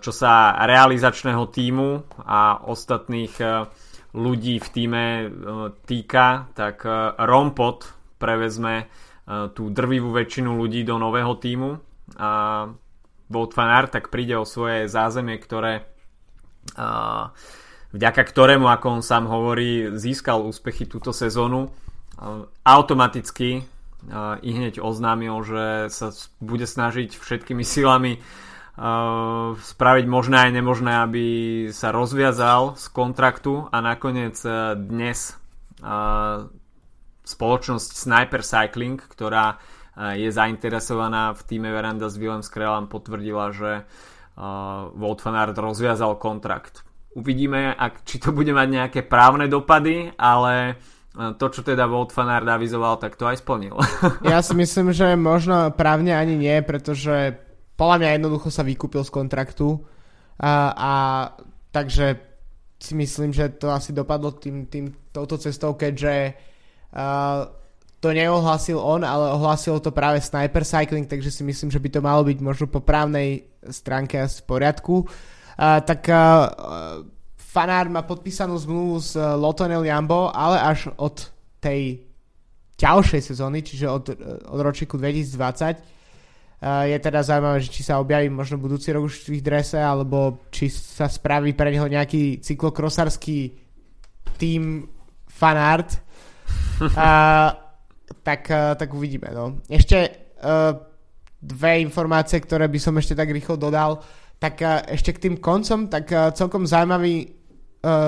čo 0.00 0.12
sa 0.16 0.56
realizačného 0.64 1.44
týmu 1.52 2.08
a 2.24 2.64
ostatných 2.64 3.36
ľudí 4.16 4.56
v 4.56 4.68
týme 4.72 5.04
týka, 5.84 6.48
tak 6.56 6.88
Rompot 7.20 7.92
prevezme 8.16 8.88
tú 9.52 9.68
drvivú 9.68 10.08
väčšinu 10.08 10.56
ľudí 10.56 10.88
do 10.88 10.96
nového 10.96 11.36
týmu 11.36 11.76
a 12.16 12.64
Wout 13.28 13.52
van 13.52 13.68
Aert 13.68 13.92
tak 13.92 14.08
príde 14.08 14.40
o 14.40 14.48
svoje 14.48 14.88
zázemie, 14.88 15.36
ktoré 15.36 15.84
vďaka 17.92 18.22
ktorému, 18.24 18.72
ako 18.72 18.86
on 18.88 19.02
sám 19.04 19.28
hovorí, 19.28 19.92
získal 20.00 20.48
úspechy 20.48 20.88
túto 20.88 21.12
sezónu. 21.12 21.68
Automaticky 22.64 23.68
i 24.42 24.50
hneď 24.54 24.78
oznámil, 24.78 25.34
že 25.42 25.90
sa 25.90 26.14
bude 26.38 26.66
snažiť 26.68 27.18
všetkými 27.18 27.66
silami 27.66 28.22
spraviť 29.58 30.06
možné 30.06 30.48
aj 30.48 30.50
nemožné, 30.54 31.02
aby 31.02 31.26
sa 31.74 31.90
rozviazal 31.90 32.78
z 32.78 32.86
kontraktu 32.94 33.66
a 33.74 33.82
nakoniec 33.82 34.38
dnes 34.78 35.34
spoločnosť 37.26 37.90
Sniper 37.90 38.46
Cycling, 38.46 39.02
ktorá 39.02 39.58
je 40.14 40.30
zainteresovaná 40.30 41.34
v 41.34 41.42
týme 41.42 41.74
Veranda 41.74 42.06
s 42.06 42.14
Willem 42.14 42.46
Skrelam 42.46 42.86
potvrdila, 42.86 43.50
že 43.50 43.82
Wout 44.94 45.18
van 45.26 45.34
rozviazal 45.50 46.14
kontrakt. 46.22 46.86
Uvidíme, 47.18 47.74
ak, 47.74 48.06
či 48.06 48.22
to 48.22 48.30
bude 48.30 48.54
mať 48.54 48.68
nejaké 48.70 49.00
právne 49.02 49.50
dopady, 49.50 50.14
ale 50.14 50.78
to, 51.16 51.46
čo 51.50 51.60
teda 51.66 51.88
Wout 51.88 52.12
van 52.14 52.30
Aert 52.30 52.46
avizoval, 52.46 53.00
tak 53.00 53.18
to 53.18 53.26
aj 53.26 53.40
splnil. 53.42 53.74
ja 54.32 54.38
si 54.44 54.54
myslím, 54.54 54.94
že 54.94 55.18
možno 55.18 55.72
právne 55.74 56.14
ani 56.14 56.38
nie, 56.38 56.56
pretože 56.62 57.34
podľa 57.74 57.96
mňa 57.98 58.10
jednoducho 58.18 58.48
sa 58.50 58.62
vykúpil 58.62 59.02
z 59.02 59.10
kontraktu 59.10 59.82
a, 60.38 60.52
a 60.74 60.92
takže 61.74 62.28
si 62.78 62.94
myslím, 62.94 63.34
že 63.34 63.50
to 63.58 63.74
asi 63.74 63.90
dopadlo 63.90 64.30
tým, 64.38 64.70
tým, 64.70 64.94
touto 65.10 65.34
cestou, 65.34 65.74
keďže 65.74 66.38
uh, 66.94 67.50
to 67.98 68.14
neohlasil 68.14 68.78
on, 68.78 69.02
ale 69.02 69.34
ohlásil 69.34 69.82
to 69.82 69.90
práve 69.90 70.22
Sniper 70.22 70.62
Cycling, 70.62 71.10
takže 71.10 71.34
si 71.34 71.42
myslím, 71.42 71.74
že 71.74 71.82
by 71.82 71.88
to 71.90 72.00
malo 72.00 72.22
byť 72.22 72.38
možno 72.38 72.70
po 72.70 72.78
právnej 72.78 73.50
stránke 73.66 74.22
asi 74.22 74.46
v 74.46 74.46
poriadku. 74.46 75.02
Uh, 75.58 75.82
tak 75.82 76.06
uh, 76.06 77.02
Fanár 77.48 77.88
má 77.88 78.04
podpísanú 78.04 78.60
zmluvu 78.60 79.00
s 79.00 79.16
uh, 79.16 79.32
Lotonel 79.40 79.88
Jambo, 79.88 80.28
ale 80.28 80.60
až 80.60 80.92
od 81.00 81.16
tej 81.64 82.04
ďalšej 82.76 83.20
sezóny, 83.24 83.64
čiže 83.64 83.88
od, 83.88 84.04
od 84.52 84.60
ročíku 84.60 85.00
2020. 85.00 85.80
Uh, 86.60 86.84
je 86.92 86.98
teda 87.00 87.24
zaujímavé, 87.24 87.64
že 87.64 87.72
či 87.72 87.82
sa 87.88 87.96
objaví 87.96 88.28
možno 88.28 88.60
budúci 88.60 88.92
rok 88.92 89.08
už 89.08 89.32
v 89.32 89.40
ich 89.40 89.46
drese, 89.46 89.80
alebo 89.80 90.44
či 90.52 90.68
sa 90.68 91.08
spraví 91.08 91.56
pre 91.56 91.72
neho 91.72 91.88
nejaký 91.88 92.44
cyklokrosarský 92.44 93.56
tým 94.36 94.84
fanart. 95.26 95.90
Uh, 96.78 97.50
tak, 98.22 98.50
eh, 98.50 98.74
tak 98.76 98.94
uvidíme. 98.94 99.28
No. 99.34 99.58
Ešte 99.68 99.98
uh, 100.40 100.78
dve 101.42 101.80
informácie, 101.80 102.40
ktoré 102.40 102.68
by 102.68 102.78
som 102.80 102.94
ešte 102.96 103.18
tak 103.18 103.32
rýchlo 103.32 103.56
dodal. 103.56 103.98
Tak 104.38 104.54
uh, 104.62 104.86
ešte 104.86 105.12
k 105.16 105.22
tým 105.28 105.36
koncom, 105.42 105.90
tak 105.90 106.06
uh, 106.12 106.30
celkom 106.30 106.64
zaujímavý 106.64 107.26
uh, 107.26 107.37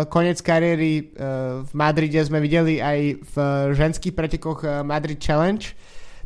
koniec 0.09 0.39
kariéry 0.43 1.15
uh, 1.15 1.63
v 1.65 1.73
Madride 1.73 2.21
sme 2.25 2.43
videli 2.43 2.83
aj 2.83 2.99
v 3.23 3.35
ženských 3.75 4.15
pretekoch 4.15 4.61
uh, 4.65 4.81
Madrid 4.87 5.21
Challenge. 5.21 5.63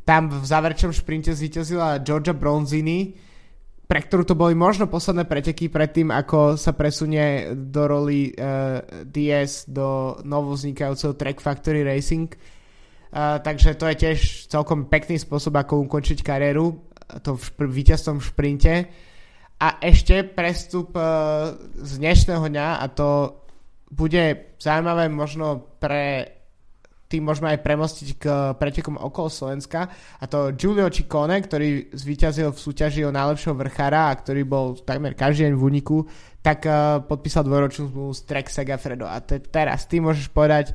Tam 0.04 0.28
v 0.28 0.44
záverčnom 0.44 0.92
šprinte 0.92 1.32
zvíťazila 1.32 2.04
Georgia 2.04 2.36
Bronzini, 2.36 3.16
pre 3.84 4.04
ktorú 4.04 4.24
to 4.24 4.36
boli 4.36 4.52
možno 4.52 4.88
posledné 4.88 5.24
preteky 5.24 5.72
predtým, 5.72 6.12
ako 6.12 6.60
sa 6.60 6.76
presunie 6.76 7.52
do 7.52 7.88
roli 7.88 8.32
uh, 8.36 8.80
DS 9.04 9.68
do 9.68 10.20
novovznikajúceho 10.24 11.16
Track 11.16 11.40
Factory 11.40 11.84
Racing 11.84 12.32
takže 13.14 13.78
to 13.78 13.86
je 13.86 13.96
tiež 13.96 14.18
celkom 14.50 14.90
pekný 14.90 15.22
spôsob, 15.22 15.54
ako 15.54 15.86
ukončiť 15.86 16.18
kariéru, 16.26 16.74
to 17.22 17.38
v 17.38 17.42
špr- 17.46 17.70
víťazstvom 17.70 18.18
v 18.18 18.26
šprinte. 18.26 18.74
A 19.62 19.78
ešte 19.78 20.26
prestup 20.26 20.98
uh, 20.98 21.54
z 21.78 22.02
dnešného 22.02 22.42
dňa 22.50 22.68
a 22.82 22.86
to 22.90 23.08
bude 23.90 24.54
zaujímavé 24.56 25.10
možno 25.12 25.76
pre 25.80 26.30
tým 27.04 27.30
môžeme 27.30 27.52
aj 27.54 27.62
premostiť 27.62 28.08
k 28.16 28.24
pretekom 28.58 28.98
okolo 28.98 29.28
Slovenska 29.30 29.86
a 30.18 30.24
to 30.24 30.56
Giulio 30.56 30.88
Ciccone, 30.90 31.38
ktorý 31.38 31.94
zvíťazil 31.94 32.50
v 32.50 32.58
súťaži 32.58 33.06
o 33.06 33.14
najlepšieho 33.14 33.54
vrchára 33.54 34.10
a 34.10 34.18
ktorý 34.18 34.42
bol 34.42 34.74
takmer 34.80 35.14
každý 35.14 35.46
deň 35.46 35.54
v 35.54 35.62
úniku, 35.62 35.96
tak 36.40 36.66
uh, 36.66 37.04
podpísal 37.04 37.46
dvojročnú 37.46 37.92
zmluvu 37.92 38.12
s 38.16 38.24
Trek 38.26 38.50
Segafredo 38.50 39.06
a 39.06 39.20
te, 39.22 39.38
teraz 39.38 39.86
ty 39.86 40.02
môžeš 40.02 40.32
povedať 40.32 40.74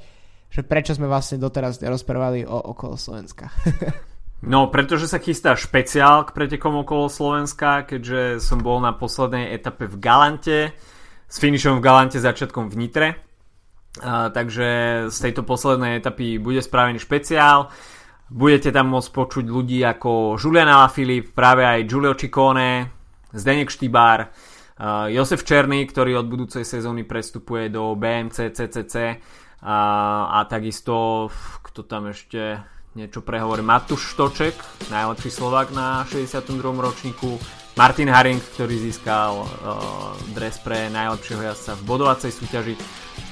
že 0.50 0.66
prečo 0.66 0.98
sme 0.98 1.06
vlastne 1.06 1.38
doteraz 1.38 1.78
nerozprávali 1.78 2.44
o 2.44 2.58
okolo 2.74 2.98
Slovenska. 2.98 3.54
no, 4.52 4.74
pretože 4.74 5.06
sa 5.06 5.22
chystá 5.22 5.54
špeciál 5.54 6.26
k 6.26 6.34
pretekom 6.34 6.82
okolo 6.82 7.06
Slovenska, 7.06 7.86
keďže 7.86 8.42
som 8.42 8.58
bol 8.60 8.82
na 8.82 8.92
poslednej 8.98 9.54
etape 9.54 9.86
v 9.86 9.96
Galante, 10.02 10.60
s 11.30 11.38
finišom 11.38 11.78
v 11.78 11.86
Galante 11.86 12.18
začiatkom 12.18 12.74
v 12.74 12.76
Nitre. 12.76 13.10
Uh, 14.02 14.34
takže 14.34 14.68
z 15.14 15.18
tejto 15.18 15.46
poslednej 15.46 16.02
etapy 16.02 16.42
bude 16.42 16.66
spravený 16.66 16.98
špeciál. 16.98 17.70
Budete 18.30 18.74
tam 18.74 18.94
môcť 18.94 19.10
počuť 19.10 19.46
ľudí 19.46 19.82
ako 19.86 20.38
Julian 20.38 20.70
Alaphilippe, 20.70 21.34
práve 21.34 21.66
aj 21.66 21.86
Giulio 21.90 22.14
Ciccone, 22.14 22.90
Zdenek 23.34 23.70
Štybár, 23.70 24.30
uh, 24.30 25.10
Josef 25.10 25.46
Černý, 25.46 25.86
ktorý 25.86 26.22
od 26.22 26.30
budúcej 26.30 26.66
sezóny 26.66 27.06
prestupuje 27.06 27.70
do 27.70 27.94
BMC 27.94 28.54
CCC 28.54 29.18
a, 29.62 29.78
a 30.30 30.40
takisto, 30.46 31.28
kto 31.66 31.84
tam 31.84 32.10
ešte 32.10 32.62
niečo 32.96 33.22
prehovorí, 33.22 33.62
Matúš 33.62 34.16
Štoček, 34.16 34.56
najlepší 34.90 35.30
Slovak 35.30 35.70
na 35.76 36.06
62. 36.10 36.58
ročníku, 36.62 37.38
Martin 37.80 38.12
Haring, 38.12 38.44
ktorý 38.44 38.76
získal 38.76 39.40
uh, 39.40 39.48
dres 40.36 40.60
pre 40.60 40.92
najlepšieho 40.92 41.48
jazdca 41.48 41.80
v 41.80 41.86
bodovacej 41.88 42.32
súťaži. 42.36 42.76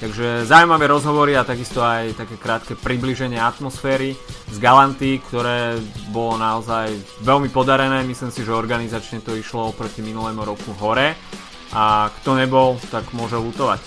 Takže 0.00 0.48
zaujímavé 0.48 0.88
rozhovory 0.88 1.36
a 1.36 1.44
takisto 1.44 1.84
aj 1.84 2.16
také 2.16 2.40
krátke 2.40 2.72
približenie 2.72 3.36
atmosféry 3.36 4.16
z 4.48 4.56
Galanty, 4.56 5.20
ktoré 5.20 5.76
bolo 6.08 6.40
naozaj 6.40 6.96
veľmi 7.20 7.52
podarené. 7.52 8.00
Myslím 8.08 8.32
si, 8.32 8.40
že 8.40 8.56
organizačne 8.56 9.20
to 9.20 9.36
išlo 9.36 9.68
oproti 9.68 10.00
minulému 10.00 10.40
roku 10.48 10.72
hore 10.80 11.12
a 11.76 12.08
kto 12.08 12.40
nebol, 12.40 12.80
tak 12.88 13.04
môže 13.12 13.36
lutovať. 13.36 13.84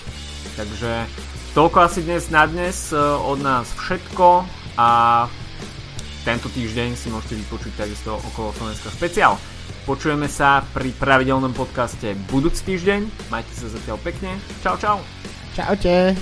Takže 0.54 0.90
Toľko 1.52 1.84
asi 1.84 2.00
dnes 2.00 2.32
na 2.32 2.48
dnes 2.48 2.96
e, 2.96 2.96
od 2.96 3.36
nás 3.44 3.68
všetko 3.76 4.48
a 4.80 4.88
tento 6.24 6.48
týždeň 6.48 6.96
si 6.96 7.12
môžete 7.12 7.36
vypočuť 7.44 7.76
takisto 7.76 8.16
okolo 8.32 8.56
Slovenska 8.56 8.88
špeciál. 8.88 9.36
Počujeme 9.82 10.30
sa 10.30 10.62
pri 10.70 10.94
pravidelnom 10.94 11.50
podcaste 11.50 12.14
budúci 12.30 12.62
týždeň. 12.70 13.30
Majte 13.34 13.50
sa 13.50 13.66
zatiaľ 13.66 13.98
pekne. 13.98 14.38
Čau, 14.62 14.78
čau. 14.78 15.02
Čaute. 15.58 16.14